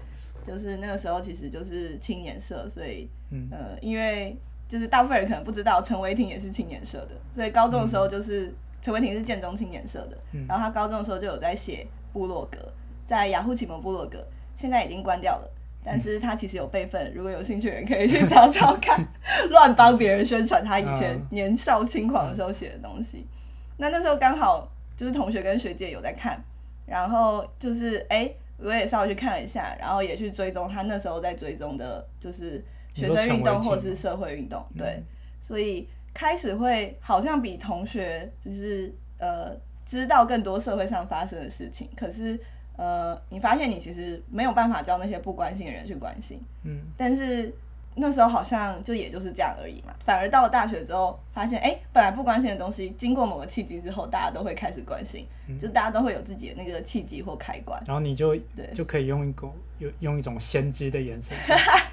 [0.45, 3.47] 就是那个时候其实就是青年社，所以嗯。
[3.51, 10.45] 呃，因为就是大部分人可能不知道陈伟霆也是青年社的，所以高中的时候就是陈伟霆是建中青年社的，嗯。
[10.47, 12.59] 然后他高中的时候就有在写部落格，
[13.07, 14.23] 在雅虎启蒙部落格，
[14.57, 15.49] 现在已经关掉了。
[15.91, 19.03] 但是他其实有备份，如果有兴趣的人可以去找找看，
[19.49, 21.27] 乱帮别人宣传他以前嗯。
[21.31, 23.25] 年少轻狂的时候写的东西。
[23.77, 26.39] 那那时候刚好就是同学跟学姐有在看，
[26.85, 34.77] 然后就是哎、我也稍微去看了一下，然后也去追踪他那时候在追踪的，就是学生运动或者是社会运动，嗯。
[34.77, 35.03] 对，
[35.41, 42.39] 所以开始会好像比同学就是呃知道更多社会上发生的事情，可是
[42.79, 46.79] 呃你发现你其实没有办法叫那些不关心的人去关心，嗯。
[46.95, 47.53] 但是
[47.95, 49.93] 那时候好像就也就是这样而已嘛。
[50.05, 55.59] 反而到了大学之后，发现哎、诶本来不关心的东西，经过某个契机之后，大家都会开始关心，嗯。
[55.59, 57.77] 就大家都会有自己的那个契机或开关。
[57.85, 58.69] 然后你就对。
[58.73, 61.35] 就可以用一个用用一种先知的眼神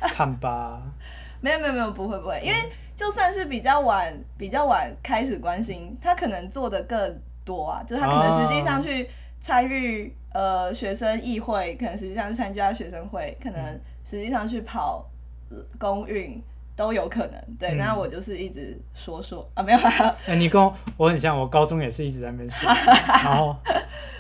[0.03, 0.81] 看吧。
[1.43, 2.57] 没有没有没有，不会不会，因为
[2.95, 9.09] 就算是比较晚比较晚开始关心，他可能做的更多啊，就是他可能实际上去
[9.41, 15.09] 参与、呃学生议会，可能实际上去参加学生会，可能实际上去跑
[15.51, 16.39] 呃公运
[16.77, 17.43] 都有可能。
[17.59, 17.79] 对，嗯。
[17.79, 22.69] 那我就是一直说说啊，没有啦， 哎、你跟我我很像，我高中也是一直在那边说，
[23.25, 23.57] 然后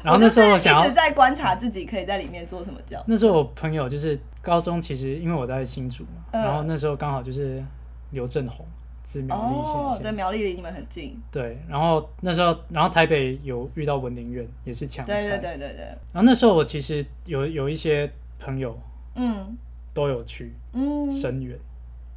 [0.02, 3.04] 然后那时候我我想一直在观察自己可以在里面做什么角。
[3.06, 6.42] 那时候我朋友就是高中，其实因为我在新竹嘛，嗯。
[6.42, 7.62] 然后那时候刚好就是
[8.12, 8.64] 刘正宏
[9.08, 15.38] 是苗栗哦，对，县县长苗栗离你们很近，对，然后那时候，然后台北有遇到文林院，也是强对对菜。
[15.38, 18.76] 对对对，然后那时候我其实有有一些朋友
[19.14, 19.56] 嗯
[19.94, 21.56] 都有去嗯，深远，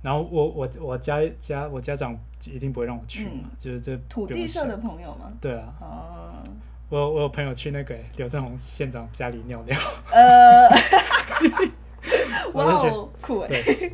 [0.02, 2.18] 然后我我我家家我家长
[2.52, 5.32] 一定不会让我去嘛，就是这嗯土地社的朋友嘛？
[5.40, 6.34] 对啊，哦，
[6.90, 9.80] 我我有朋友去那个刘正宏县长家里尿尿，
[10.12, 10.68] 呃，
[12.52, 13.94] 我哇哦，酷哎，对，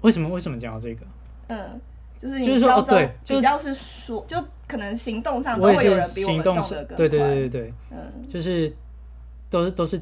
[0.00, 1.06] 为什么为什么讲到这个？
[1.48, 1.80] 嗯，
[2.24, 8.26] 就是就是说哦你高中对就是比较是说，就可能行动上都会有人比我们动行动是得更对对对对对，嗯。
[8.26, 8.74] 就是
[9.50, 10.00] 都是都是，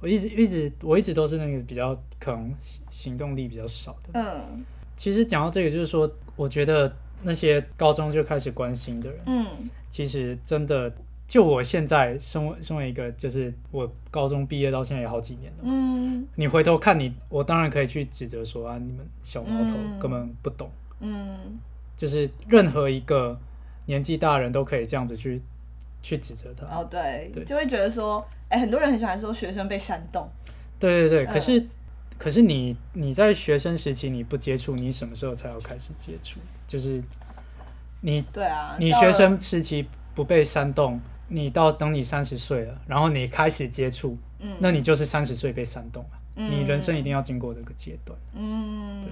[0.00, 4.20] 我一直一直我一直都是那个比较可能行行动力比较少的。
[4.20, 4.64] 嗯。
[4.94, 9.46] 其实讲到这个，就是说，我觉得那些高中就开始关心的人，嗯。
[9.88, 10.92] 其实真的，
[11.26, 16.26] 就我现在身为身为一个，就是我高中毕业到现在也好几年了，嗯。
[16.34, 19.98] 你回头看你，我当然可以去指责说啊，你们小毛头嗯。
[19.98, 20.87] 根本不懂，嗯
[21.96, 23.38] 就是任何一个
[23.86, 25.40] 年纪大的人都可以这样子去
[26.00, 26.66] 去指责他。
[26.66, 30.28] 哦对对，就会觉得说，哎，很多人很喜欢说学生被煽动，
[30.78, 31.66] 对对对，嗯可是、
[32.18, 36.38] 可是你你在学生时期你不接触，你什么时候才要开始接触？
[36.66, 37.02] 就是
[38.00, 46.10] 你对啊，你学生时期不被煽动，你到等你三十岁了，然后你开始接触，嗯那你就是三十岁被煽动了。
[46.36, 48.16] 嗯你人生一定要经过这个阶段。
[48.34, 49.02] 嗯。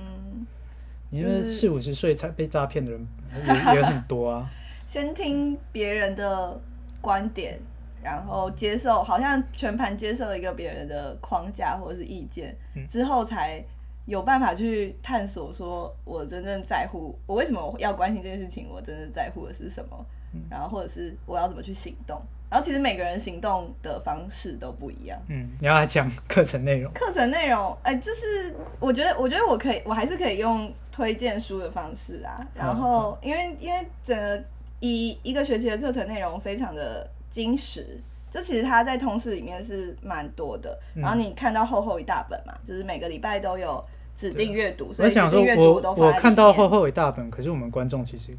[1.17, 3.07] 你就是四五十岁才被诈骗的人
[3.47, 4.51] 也也很多啊。
[4.87, 6.61] 先听别人的
[7.01, 7.59] 观点，
[8.03, 13.63] 然后接受，好像全盘接受一个别人的框架或者是意见，嗯之后才
[14.07, 22.21] 有办法去探索，说我真正在乎，我为什么要关心这件事情，我真正在乎的是什么，嗯然后或者是我要怎么去行动。
[22.49, 25.19] 然后其实每个人行动的方式都不一样。
[25.29, 26.93] 嗯，你要来讲课程内容。
[26.93, 32.39] 课程内容，哎、就是我觉得，我觉得我可以，我还是可以用推荐书的方式啊。
[32.55, 34.43] 然后，因为因为整个
[34.81, 40.79] 一一个学期的课程内容非常的精实，就其实它在通识里面是蛮多的。
[40.95, 43.85] 嗯然后你看到厚厚一大本嘛，就是每个礼拜都有
[44.17, 48.31] 指定阅读，所我想说以指定阅，读我我都放在里面看到厚厚一大本，可是我们观众其实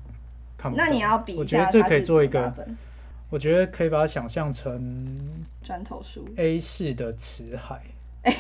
[0.58, 0.84] 看不到。
[0.86, 2.54] 那你要比一我觉下得这可以做一个，
[3.30, 7.82] 我觉得可以把它想象成砖头书，A 式的辞海。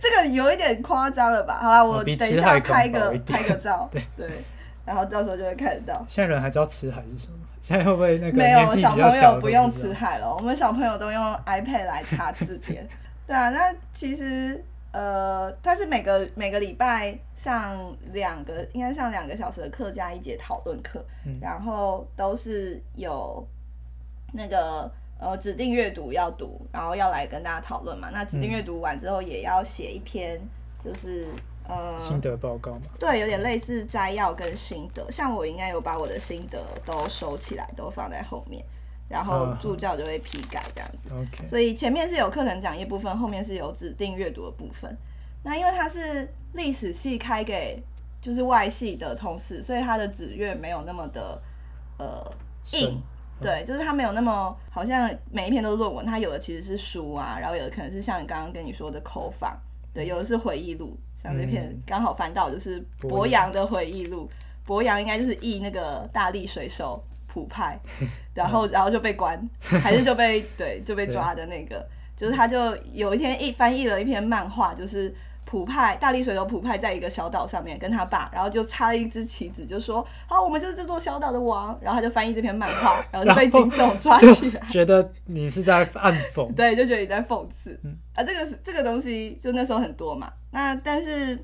[0.00, 1.58] 这个有一点夸张了吧？
[1.60, 4.28] 好啦，我等一下拍个拍个照， 对对，
[4.84, 6.04] 然后到时候就会看得到。
[6.08, 7.38] 现在人还知道辞海是什么？
[7.62, 12.86] 现在会不会那个没有，小朋友不用辞海了，我们小朋友都用 iPad 来查字典。
[13.26, 23.46] 对啊，那其实呃，它是每个每个礼拜上两个，应该上两个小时的课加一节讨论课，嗯然后都是有
[24.32, 28.08] 那个呃指定阅读要读，然后要来跟大家讨论嘛。
[28.10, 30.40] 那指定阅读完之后，也要写一篇，
[30.82, 31.28] 就是
[31.68, 32.80] 呃心得报告嘛。
[32.98, 35.10] 对，有点类似摘要跟心得。
[35.10, 38.64] 像我应该有把我的心得都收起来，都放在后面，
[39.08, 41.10] 然后嗯助教就会批改这样子。
[41.12, 44.96] OK，所以前面是有课程讲义部分，后面是有指定阅读的部分。
[45.44, 47.82] 那因为它是历史系开给
[48.20, 51.42] 就是外系的同事，所以它的指阅没有那么的
[51.98, 52.24] 呃
[52.72, 53.02] 硬深，
[53.42, 59.58] 对，就是它没有那么好像每一篇都是论文，它有的其实是书啊，然后有的可能是像你刚刚跟你说的口访，
[59.92, 64.30] 对，有的是回忆录，像这篇嗯刚好翻到就是博洋的回忆录，
[64.64, 67.78] 博洋应该就是译那个大力水手普派，
[68.34, 75.14] 然后然后就被关， 还是就被对就被抓的那个，就是他就有一天一翻译了一篇漫画，就是。
[75.44, 84.60] 普派大力水手普派在一个小岛上面跟他爸，然后就插了一支旗子，就说：“好，我们就是这座小岛的王。”然后他就翻译这篇漫画，然后就被警 总抓起来。
[84.68, 86.52] 觉得你是在暗讽。
[86.54, 87.78] 对，就觉得你在讽刺。
[87.84, 90.32] 嗯啊，这个是这个东西，就那时候很多嘛。
[90.50, 91.38] 那但是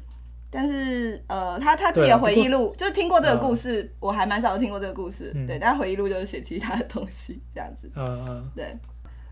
[0.51, 5.33] 但是呃，他他自己的回忆录，就是听过这个故事，我还蛮少听过这个故事。
[5.35, 7.91] 嗯对，但回忆录就是写其他的东西这样子。
[7.95, 8.77] 嗯嗯，对，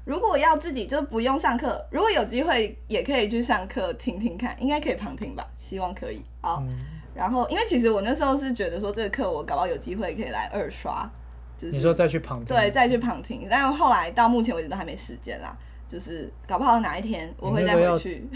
[0.06, 5.44] 如果要自己就不用上课，如果有机会也可以去上课听听看，应该可以旁听吧？
[5.58, 6.22] 希望可以。
[6.40, 6.78] 好，嗯
[7.14, 11.10] 然后因为其实我那时候是觉得说这个课我搞不好有机会可以来二刷，
[11.58, 13.46] 就是你说再去旁听，对，再去旁听。
[13.50, 15.56] 但是后来到目前为止都还没时间啦，
[15.88, 18.28] 就是搞不好哪一天我会再回去。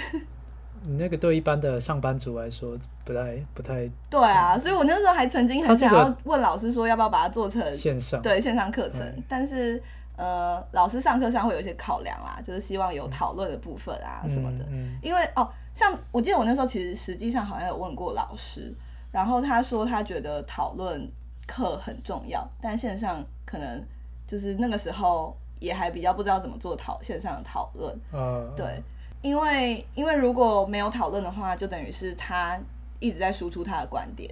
[0.83, 8.23] 你那个对一般的上班族来说不太不太对啊，所以我那时候还曾经很想要问老师说要不要把它做成线上。
[8.23, 9.81] 对线上课程，嗯但是
[10.21, 14.65] 呃，老师上课上会有一些考量啦，就是希望有讨论的部分啊什么的。
[14.69, 18.71] 嗯因为哦，像我记得我那时候其实实际上好像有问过老师，
[19.11, 21.11] 然后他说他觉得讨论
[21.47, 23.83] 课很重要，但线上可能
[24.27, 27.99] 就是那个时候也还比较不知道怎么做讨线上的讨论。
[28.13, 28.83] 嗯呃，对，
[29.23, 32.61] 因为因为如果没有讨论的话，就等于是他
[32.99, 34.31] 一直在输出他的观点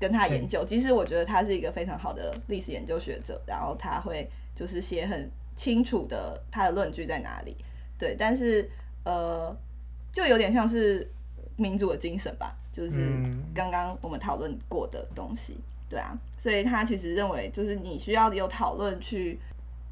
[0.00, 0.64] 跟他研究。
[0.64, 7.54] 其实我觉得他是一个非常好的历史研究学者，然后他会就是写很清楚的他的论据在哪里，
[7.96, 8.68] 对，但是
[9.04, 9.56] 呃，
[10.10, 11.08] 就有点像是
[11.56, 13.44] 民主的精神吧，就是嗯。
[13.54, 15.56] 刚刚我们讨论过的东西，
[15.88, 19.38] 对啊，所以他其实认为就是你需要有讨论去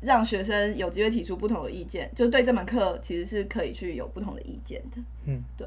[0.02, 4.98] 让学生有机会提出不同的意见，就对这门课其实是可以去有不同的意见的。
[5.24, 5.66] 嗯，对。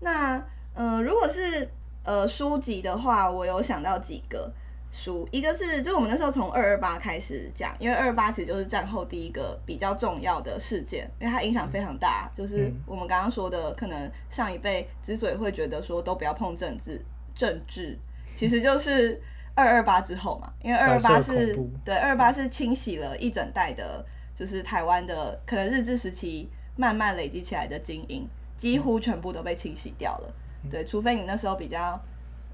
[0.00, 1.68] 那呃，如果是
[2.02, 4.52] 呃书籍的话，我有想到几个
[4.90, 17.00] 书，一个是就是我们那时候从二二八开始讲，因为二二八其实就是战后第一个比较重要的事件，因为它影响非常大，就是嗯我们刚刚说的，可能上一辈之所以会觉得说都不要碰政治，
[17.34, 17.98] 政治
[18.34, 19.20] 其实就是。
[19.54, 21.52] 二二八之后嘛，因为二二八是
[21.84, 28.24] 对二二八是清洗了一整代的，就是台湾的可能日治时期慢慢累积起来的精英，
[28.56, 30.32] 几乎全部都被清洗掉了。
[30.70, 32.00] 对，除非你那时候比较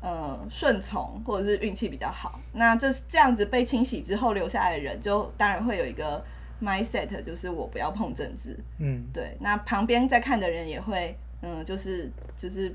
[0.05, 6.23] 呃顺从，或者是运气比较好，那这这样子被清洗之后留下来的人，就当然会有一个
[6.61, 8.55] mindset，就是我不要碰政治。
[8.79, 12.71] 嗯对，那旁边在看的人也会，嗯，就是就是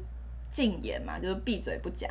[0.50, 2.10] 禁言嘛，就是闭嘴不讲。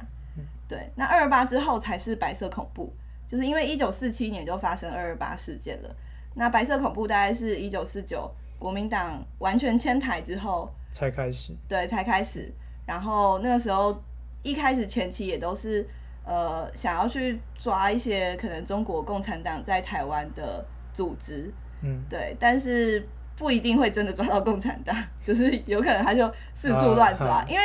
[0.69, 2.93] 对，那二二八之后才是白色恐怖，
[3.27, 5.91] 就是因为一九四七年就发生二二八事件了。
[6.35, 11.53] 那白色恐怖大概是一九四九国民党完全迁台之后，才开始。
[11.67, 12.53] 对，才开始。
[12.87, 14.01] 然后那个时候
[14.43, 15.87] 一开始前期也都是
[16.25, 22.01] 呃想要去抓一些可能中国共产党在台湾的组织，嗯。
[22.09, 27.63] 对，但是不一定会真的抓到共产党，就是有可能他就四处乱抓，因为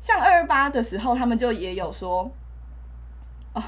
[0.00, 2.22] 像二二八的时候，他们就也有说，
[3.52, 3.62] 哦，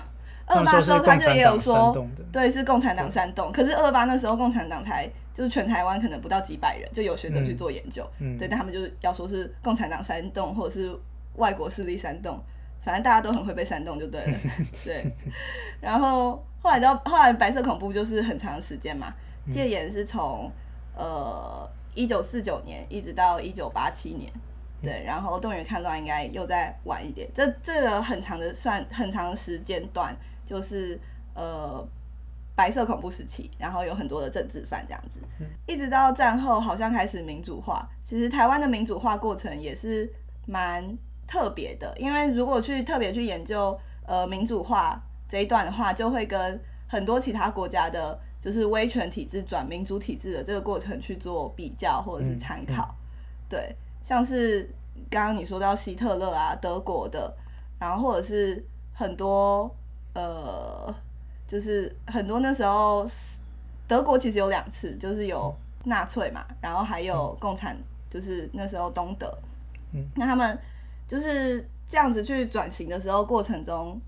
[0.46, 1.94] 二八的时候他就也有说，
[2.32, 7.56] 对，是共产党煽动，可是二八那时候共产党才就是全台湾可能不到几百人，就有学者去嗯。
[7.56, 8.38] 做研究，嗯。
[8.38, 10.90] 对，但他们就是要说是共产党煽动，或者是
[11.36, 12.40] 外国势力煽动，
[12.84, 14.38] 反正大家都很会被煽动就对了，
[14.84, 15.12] 对。
[15.80, 19.12] 然后后来到后来白色恐怖就是很长时间嘛，
[19.46, 20.50] 嗯戒严是从
[20.96, 24.30] 呃一九四九年一直到一九八七年。
[24.34, 24.40] 嗯
[24.84, 30.12] 对，然后动员戡乱应该又再晚一点，这这个很长的算很长的时间段，
[30.44, 30.98] 就是
[31.36, 31.86] 呃
[32.56, 37.88] 白色恐怖时期，然后有很多的政治犯这样子，嗯一直到战后好像开始民主化。
[38.02, 40.12] 其实台湾的民主化过程也是
[40.48, 40.84] 蛮
[41.32, 52.94] 特别的，因为如果去特别去研究呃民主化这一段的话，就会跟很多其他国家的，就是威权体制转民主体制的这个过程去做比较或者是参考。
[53.48, 54.68] 对，像是
[55.08, 57.34] 刚刚你说到希特勒啊，德国的，
[57.80, 58.62] 然后或者是
[58.92, 59.74] 很多
[60.12, 60.94] 呃，
[61.46, 63.06] 就是很多那时候
[63.88, 65.50] 德国其实有两次，就是有
[65.84, 67.74] 纳粹嘛，然后还有共产，
[68.10, 69.34] 就是那时候东德，
[69.94, 70.58] 嗯，那他们
[71.12, 74.00] 就是这样子去转型的时候过程中，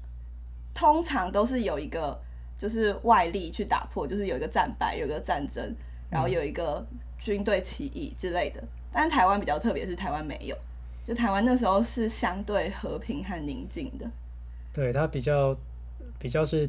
[0.72, 2.18] 通常都是有一个
[2.56, 5.62] 就是外力去打破，就是有一个战败，有一个战争，
[6.08, 6.82] 然后有一个
[7.18, 8.64] 军队起义之类的。
[8.90, 10.56] 但是台湾比较特别，是台湾没有，
[11.06, 14.10] 就台湾那时候是相对和平和宁静的。
[14.72, 15.54] 对，它比较
[16.18, 16.66] 比较是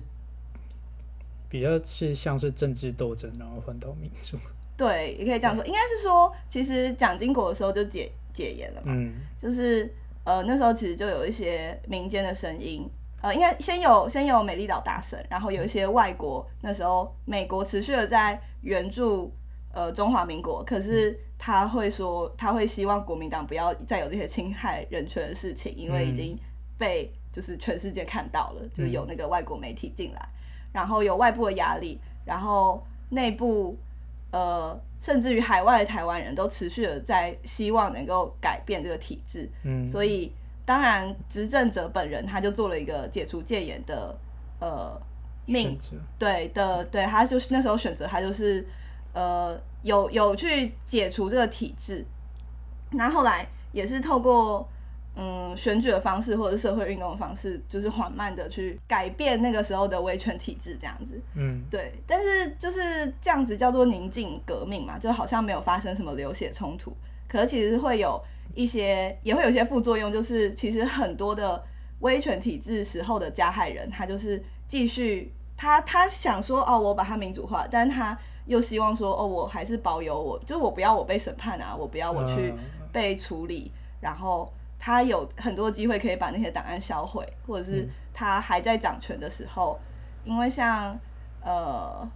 [1.48, 4.38] 比较是像是政治斗争，然后换到民主。
[4.76, 9.90] 对，也可以这样说，应该是说，其实蒋经国的时候就解解严了嘛，嗯就是
[10.26, 12.86] 呃那时候其实就有一些民间的声音，
[13.22, 19.32] 呃，应该先有先有美丽岛大神，然后有一些外国那时候美国持续的在援助
[19.74, 26.36] 呃中华民国，可是他会说他会希望国民党不要再有这些侵害人权的事情，因为已经
[26.78, 30.30] 被就是全世界看到了，就是有那个外国媒体进来，
[30.74, 33.78] 然后有外部的压力，然后内部。
[34.36, 40.30] 呃，甚至于海外的台湾人都持续的在希望能够改变这个体制，嗯，所以
[40.66, 44.14] 当然执政者本人他就做了一个解除戒严的
[44.60, 45.02] 呃
[45.46, 45.80] 命
[46.20, 48.68] 对的，对，他就是那时候选择他就是
[49.14, 52.04] 呃有有去解除这个体制，
[52.92, 54.68] 然后后来也是透过
[55.16, 61.20] 嗯选举的方式或者是社会运动的方式，就是缓慢的去改变那个时候的威权体制这样子。
[61.36, 66.96] 嗯对，但是就是这样子叫做宁静革命嘛，就好像没有发生什么流血冲突，
[67.28, 68.22] 可是其实会有
[68.54, 71.64] 一些，也会有一些副作用，就是其实很多的
[72.02, 82.60] 威权体制时候的加害人，他就是继续他他想说哦，我把它民主化，但他又希望说哦，我还是保有我，就是我不要我被审判啊，我不要我去嗯
[82.92, 84.52] 被处理，然后
[84.86, 87.90] 他有很多机会可以把那些档案销毁，或者是嗯。
[88.14, 89.80] 他还在掌权的时候，
[90.24, 90.96] 因为像
[91.42, 92.08] 呃，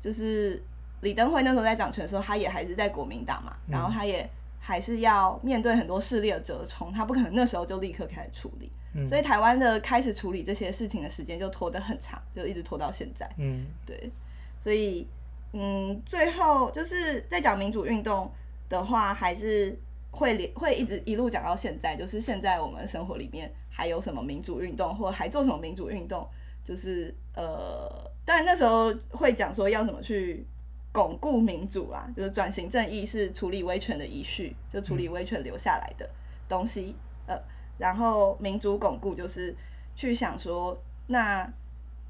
[0.00, 0.62] 就是
[1.02, 3.72] 李登辉那时候在掌权的时候，他也还是在国民党嘛，嗯。
[3.72, 4.26] 然后他也
[4.58, 9.06] 还是要面对很多势力的折冲，他不可能那时候就立刻开始处理，嗯。
[9.06, 13.30] 所以台湾的开始处理这些事情的时间就拖得很长，就一直拖到现在。
[13.36, 13.66] 嗯。
[13.84, 14.10] 对，
[14.58, 15.06] 所以
[15.52, 18.32] 嗯，最后就是在讲民主运动
[18.70, 19.78] 的话，还是
[20.10, 26.28] 会连会一直一路讲到现在，就是现在我们生活里面还有什么民主运动，或还做什么民主运动，
[26.64, 27.88] 就是呃，
[28.24, 30.46] 当然那时候会讲说要怎么去。
[30.92, 36.10] 巩固民主啦，就是转型正义是处理威权的遗绪，就处理威权留下来的
[36.48, 36.96] 东西。
[37.28, 37.40] 呃，
[37.78, 39.54] 然后民主巩固就是
[39.94, 41.48] 去想说，那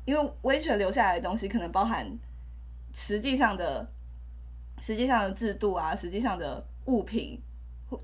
[0.06, 2.10] 因为威权留下来的东西可能包含
[2.94, 3.86] 实际上的、
[4.80, 7.38] 实际上的制度啊，实际上的物品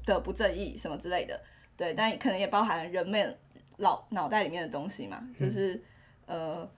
[0.04, 1.40] 的不正义什么之类的，
[1.76, 3.36] 对，但可能也包含人们
[3.78, 5.82] 脑脑袋里面的东西嘛，就是、
[6.26, 6.68] 呃，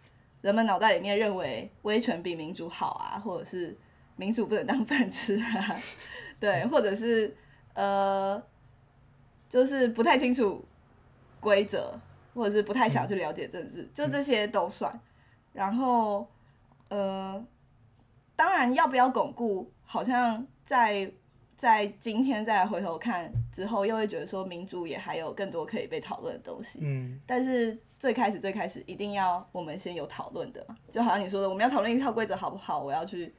[0.41, 3.77] 人们脑袋里面认为威权比民主好啊，或者是
[4.17, 5.77] 民主不能当 饭吃啊，
[6.41, 7.37] 对，或者是
[7.75, 8.43] 呃，
[9.49, 10.65] 就是不太清楚
[11.41, 11.99] 规则，
[12.35, 15.01] 或者是不太想去了解政治，就这些都算。
[15.53, 16.29] 然后，
[16.89, 17.45] 呃，
[18.37, 21.11] 当然要不要巩固，好像在
[21.59, 26.79] 在今天再回头看之后，又会觉得说民主也还有更多可以被讨论的东西。
[26.83, 32.79] 嗯但是最开始最开始一定要我们先有讨论的嘛，就好像你说的，我们要讨论一套规则好不好？
[32.79, 33.35] 我要去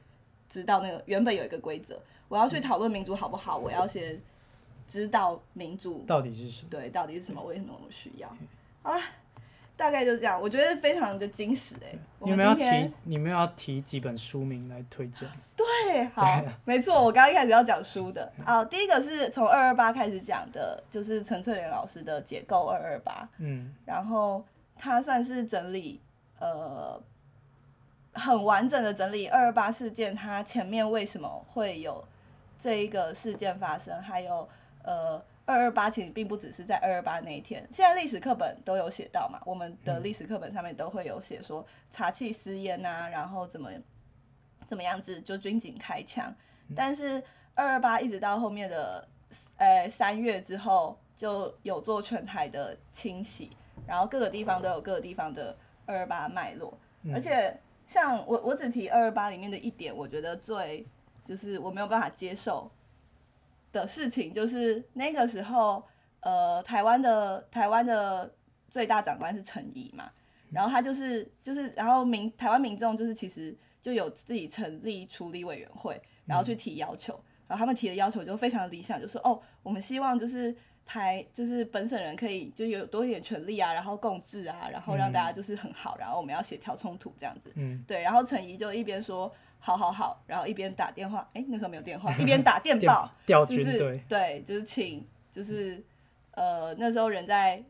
[0.50, 1.98] 知道那个原本有一个规则，
[2.28, 3.56] 我要去讨论民主好不好？
[3.56, 4.20] 我要先
[4.86, 6.68] 知道民主到底是什么？
[6.70, 8.28] 对到底是什么，为什么我们需要？
[8.82, 9.00] 好了，
[9.80, 15.26] 大概就这样，我觉得非常的惊喜哎、你们要提你们要提几本书名来推荐？
[15.56, 16.22] 对，好，
[16.66, 18.30] 没错，我刚刚一开始要讲书的。
[18.44, 23.26] 啊，第一个是从二二八开始讲的，就是陈翠莲老师的《解构二二八》。
[23.38, 24.44] 嗯然后
[24.76, 25.98] 他算是整理
[26.38, 27.02] 呃
[28.12, 32.06] 很完整的整理二二八事件，它前面为什么会有
[32.58, 34.46] 这一个事件发生，还有
[34.82, 43.70] 呃二二八其实并不只是在二二八那一天，现在历史课本都有写到嘛，我们的历史课本上面都会有写说茶气私烟呐、然后怎么
[44.66, 46.32] 怎么样子就军警开枪，
[46.76, 47.22] 但是
[47.54, 49.08] 二二八一直到后面的
[49.56, 53.50] 呃三月之后就有做全台的清洗，
[53.86, 56.72] 然后各个地方都有各个地方的二二八脉络，
[57.02, 57.12] 嗯。
[57.12, 60.86] 而且像我我只提二二八里面的一点，我觉得最
[61.24, 62.70] 就是我没有办法接受
[63.72, 65.82] 的事情，就是那个时候
[66.20, 68.32] 呃台湾的台湾的
[68.68, 70.10] 最大长官是陈仪嘛，
[70.50, 77.18] 然后他就是就是然后民台湾民众就是其实就有自己成立处理委员会，然后去提要求。
[77.46, 80.54] 然后他们提的要求就非常理想，就说哦，我们希望就是
[80.90, 87.52] 台就是本省人可以就有多一点权利啊，然后共治啊，然后让大家就是很好，然后我们要协调冲突这样子。
[87.54, 95.80] 嗯，对，然后陈怡就一边说好好好，然后一边打电话，哎，那时候没有电话，一边打电报， 调就是对，就是请就是
[96.32, 97.62] 呃那时候人在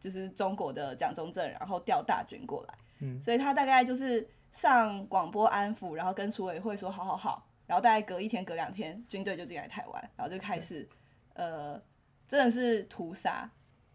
[0.00, 3.20] 就是中国的蒋中正，然后调大军过来，嗯。
[3.20, 10.88] 所以他大概就是上广播安抚，然后跟组委会说好好好，然后大概隔一天隔两天，军队就进来台湾，然后就开始
[11.34, 11.80] 呃
[12.28, 13.50] 真的是屠杀。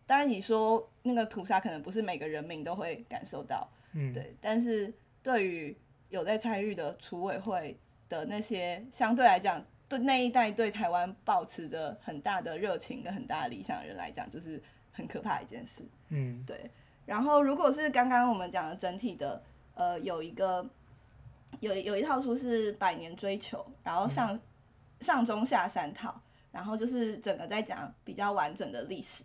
[0.05, 5.77] 当然你说那个屠杀可能不是每个人民都会感受到，嗯，对，但是对于
[6.09, 14.59] 有在参与的组委会的那些，相对来讲，对那一代对台湾保持着很大的热情跟很大的理想的人来讲，就是
[14.91, 15.83] 很可怕的一件事。
[16.09, 16.71] 嗯对，
[17.05, 19.43] 然后如果是刚刚我们讲的整体的，
[19.75, 20.67] 呃，有一个
[21.59, 24.39] 有有一套书是《百年追求》，然后上、
[25.01, 26.19] 上中下三套，
[26.51, 29.23] 然后就是整个在讲比较完整的历史。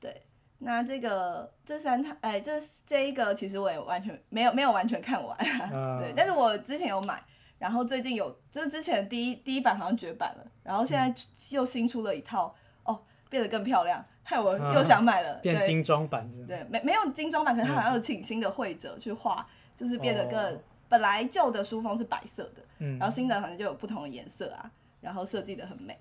[0.00, 0.22] 对，
[0.58, 2.52] 那这个这三套，哎，这
[2.86, 7.22] 这一个其实我也完全没有没有完全看完，啊对，但是我之前有买。
[7.58, 11.12] 然后最近有，就是之前第一第一版好像绝版了，然后现在
[11.50, 12.54] 又新出了一套，
[12.84, 15.40] 哦，变得更漂亮，害我又想买了。
[15.42, 16.30] 对变精装版？
[16.46, 19.44] 对，没没有精装版，可是他好像有请新的绘者去画，
[19.76, 20.56] 就是变得更、
[20.88, 25.98] 本来旧的书封是白色的，嗯，然后新的好像就有不同的颜色啊，然后设计的很美。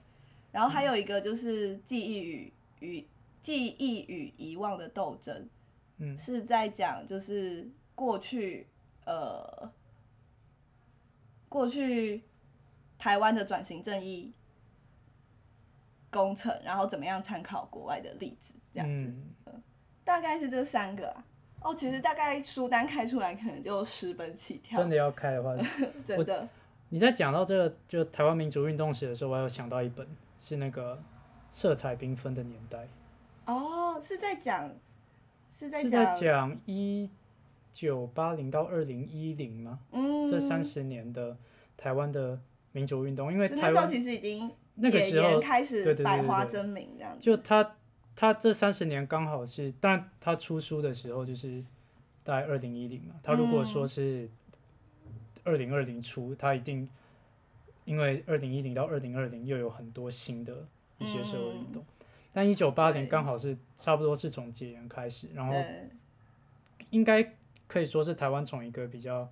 [0.51, 3.05] 然后还有一个就是记忆与与
[3.41, 5.47] 记忆与遗忘的斗争，
[5.97, 6.17] 嗯。
[6.17, 8.67] 是在讲就是过去
[9.05, 9.71] 呃
[11.47, 12.23] 过去
[12.97, 14.31] 台湾的转型正义
[16.09, 19.13] 工程，然后怎么样参考国外的例子，这样子。
[19.45, 19.61] 嗯。
[20.03, 21.23] 大概是这三个啊。
[21.59, 25.55] 哦，其实大概书单开出来可能就十本起跳，真的要开的话，
[26.05, 26.47] 真的。
[26.89, 30.07] 你在讲到这个就台湾民族运动史的时候，我有想到一本
[30.39, 31.01] 是那个
[31.49, 32.87] 色彩缤纷的年代，
[33.45, 34.71] 哦，是在讲
[35.55, 37.09] 是在是在讲讲一
[37.73, 39.79] 九八零到二零一零吗？
[39.91, 41.37] 嗯，这三十年的
[41.75, 42.39] 台湾的
[42.71, 47.75] 民主运动，因为就那时候台湾其实已经那个时候开对始百花对争鸣这样子，就他
[48.15, 51.63] 他这三十年刚好是，当然他出书的时候就是
[52.23, 53.15] 大概二零一零嘛。
[53.23, 54.29] 他如果说是
[55.43, 56.87] 二零二零出，他一定
[57.87, 60.67] 因为二零一零到二零二零又有很多新的
[60.97, 61.83] 一些社会运动。
[62.33, 65.89] 但一九八零对刚好是差不多是从解严开始，然后对
[66.89, 67.33] 应该
[67.65, 69.31] 可以说是台湾从一个比较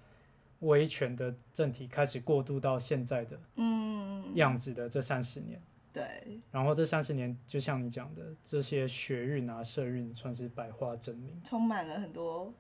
[0.62, 5.62] 威权的政体开始过渡到现在的嗯，样子的这三十年。
[5.92, 11.42] 对，然后这三十年，就像你讲的，这些学运啊、社运算是百花争鸣。
[11.44, 12.54] 充满了很多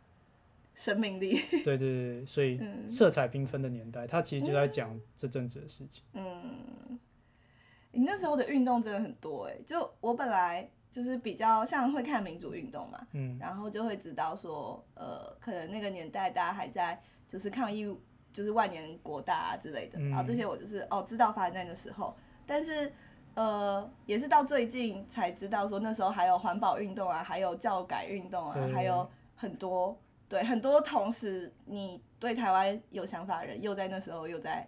[0.75, 2.87] 生命力，对对对，所以嗯。
[2.87, 6.03] 色彩缤纷的年代，它其实就在讲这阵子的事情。
[6.13, 6.99] 嗯，
[7.91, 13.37] 你那时候的运动真的很多哎、就我本来就是比较像会看民主运动嘛，嗯。
[13.39, 17.97] 然后就会知道说，呃，可能那个年代大家还在就是抗议，
[18.33, 20.09] 就是万年国大啊之类的，嗯。
[20.09, 22.13] 然后这些我就是哦知道发生在那时候，
[22.45, 22.91] 但是
[23.33, 29.97] 呃也是到最近才知道说那时候还有环保运动啊，还有教改运动啊对，还有很多
[30.27, 34.67] 对很多同时你对台湾有想法的人又在那时候又在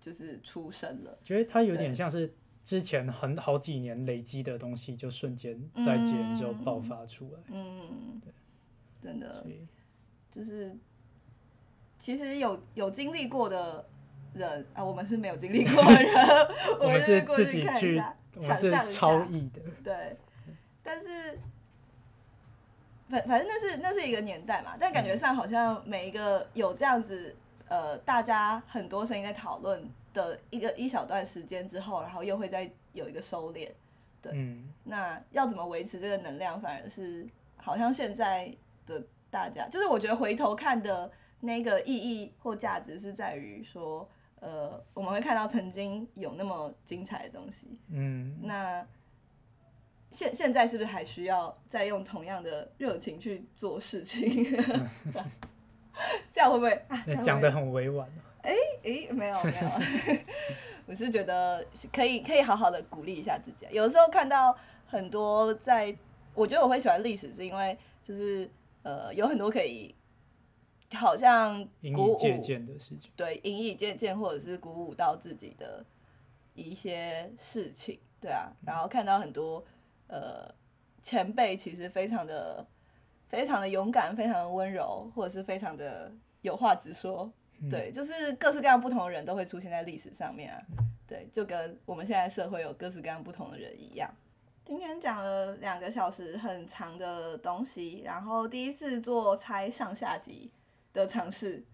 [0.00, 2.32] 就是出生了，觉得他有点像是
[2.64, 7.40] 之前很好几年累积的东西，就瞬间在解严之后爆发出来。
[7.52, 8.20] 嗯，
[9.02, 9.44] 真的
[10.30, 10.74] 就是
[11.98, 13.86] 其实有有经历过的
[14.34, 16.14] 人啊，我们是没有经历过的人，
[16.80, 17.96] 我们是过自己去
[18.40, 19.60] 想象一下，超译的。
[19.84, 20.16] 对，
[20.82, 21.38] 但是。
[23.08, 27.34] 反反正那是那是一个年代嘛，但感觉上好像每一个有这样子
[27.68, 33.70] 呃，大家很多声音在讨论的一个一小段时间之后，然后又会再有一个收敛。
[34.22, 37.26] 对嗯，那要怎么维持这个能量，反而是
[37.56, 38.52] 好像现在
[38.86, 44.08] 的大家，就是我觉得回头看的那个意义或价值是在于说，
[44.40, 48.84] 呃，我们会看到曾经有那么精彩的东西，嗯，那
[50.16, 54.46] 现现在是不是还需要再用同样的热情去做事情？
[56.32, 57.04] 这样会不会啊？
[57.22, 58.10] 讲的很委婉。
[58.42, 59.68] 诶，没有没有，
[60.86, 61.62] 我是觉得
[61.92, 63.70] 可以可以好好的鼓励一下自己啊。
[63.70, 64.56] 有的时候看到
[64.86, 65.94] 很多在，
[66.32, 68.50] 我觉得我会喜欢历史，是因为就是
[68.84, 69.94] 呃有很多可以
[70.94, 73.10] 好像引鼓舞以借鉴的事情。
[73.16, 75.84] 对引以借鉴，或者是鼓舞到自己的
[76.54, 78.50] 一些事情，对啊。
[78.64, 79.62] 然后看到很多
[80.08, 80.54] 呃
[81.02, 82.66] 前辈其实非常的
[83.28, 87.32] 非常的勇敢，非常的温柔，或者是非常的有话直说。
[87.70, 90.60] 对，就是各式各样不同的人都会出现在历史上面啊。
[91.06, 94.10] 对，就跟我们现在社会有各式各样不同的人一样。
[94.64, 100.52] 今天讲了两个小时很长的东西，然后第一次做拆上下集
[100.92, 101.64] 的尝试，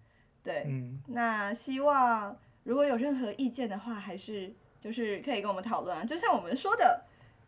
[0.43, 6.05] 对，嗯，那希望如果有任何意见的话，还是就是可以跟我们讨论啊。
[6.05, 7.03] 就像我们说的，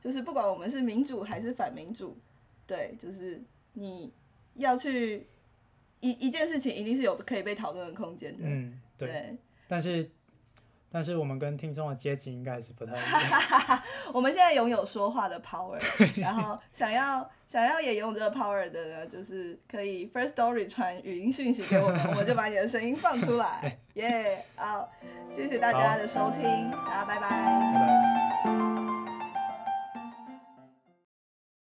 [0.05, 2.15] 就是不管我们是民主还是反民主，
[2.67, 3.41] 对，就是
[3.73, 4.13] 你
[4.53, 5.25] 要去
[5.99, 8.43] 一一件事情，一定是有可以被讨论的空间的。
[8.43, 9.09] 嗯，对。
[9.09, 9.35] 对，
[9.67, 10.07] 但是
[10.91, 13.81] 但是我们跟听众的阶级应该还是不太一样。
[14.13, 15.75] 我们现在拥有说话的 power，
[16.21, 23.79] 然后 想要想要也拥有这个 power 的呢，就是可以 first story 传语音讯息给我们，我们就把你的声音放出来。
[23.95, 24.87] 耶，好，
[25.31, 27.29] 谢谢大家的收听，大家拜拜。
[28.45, 28.84] 拜拜。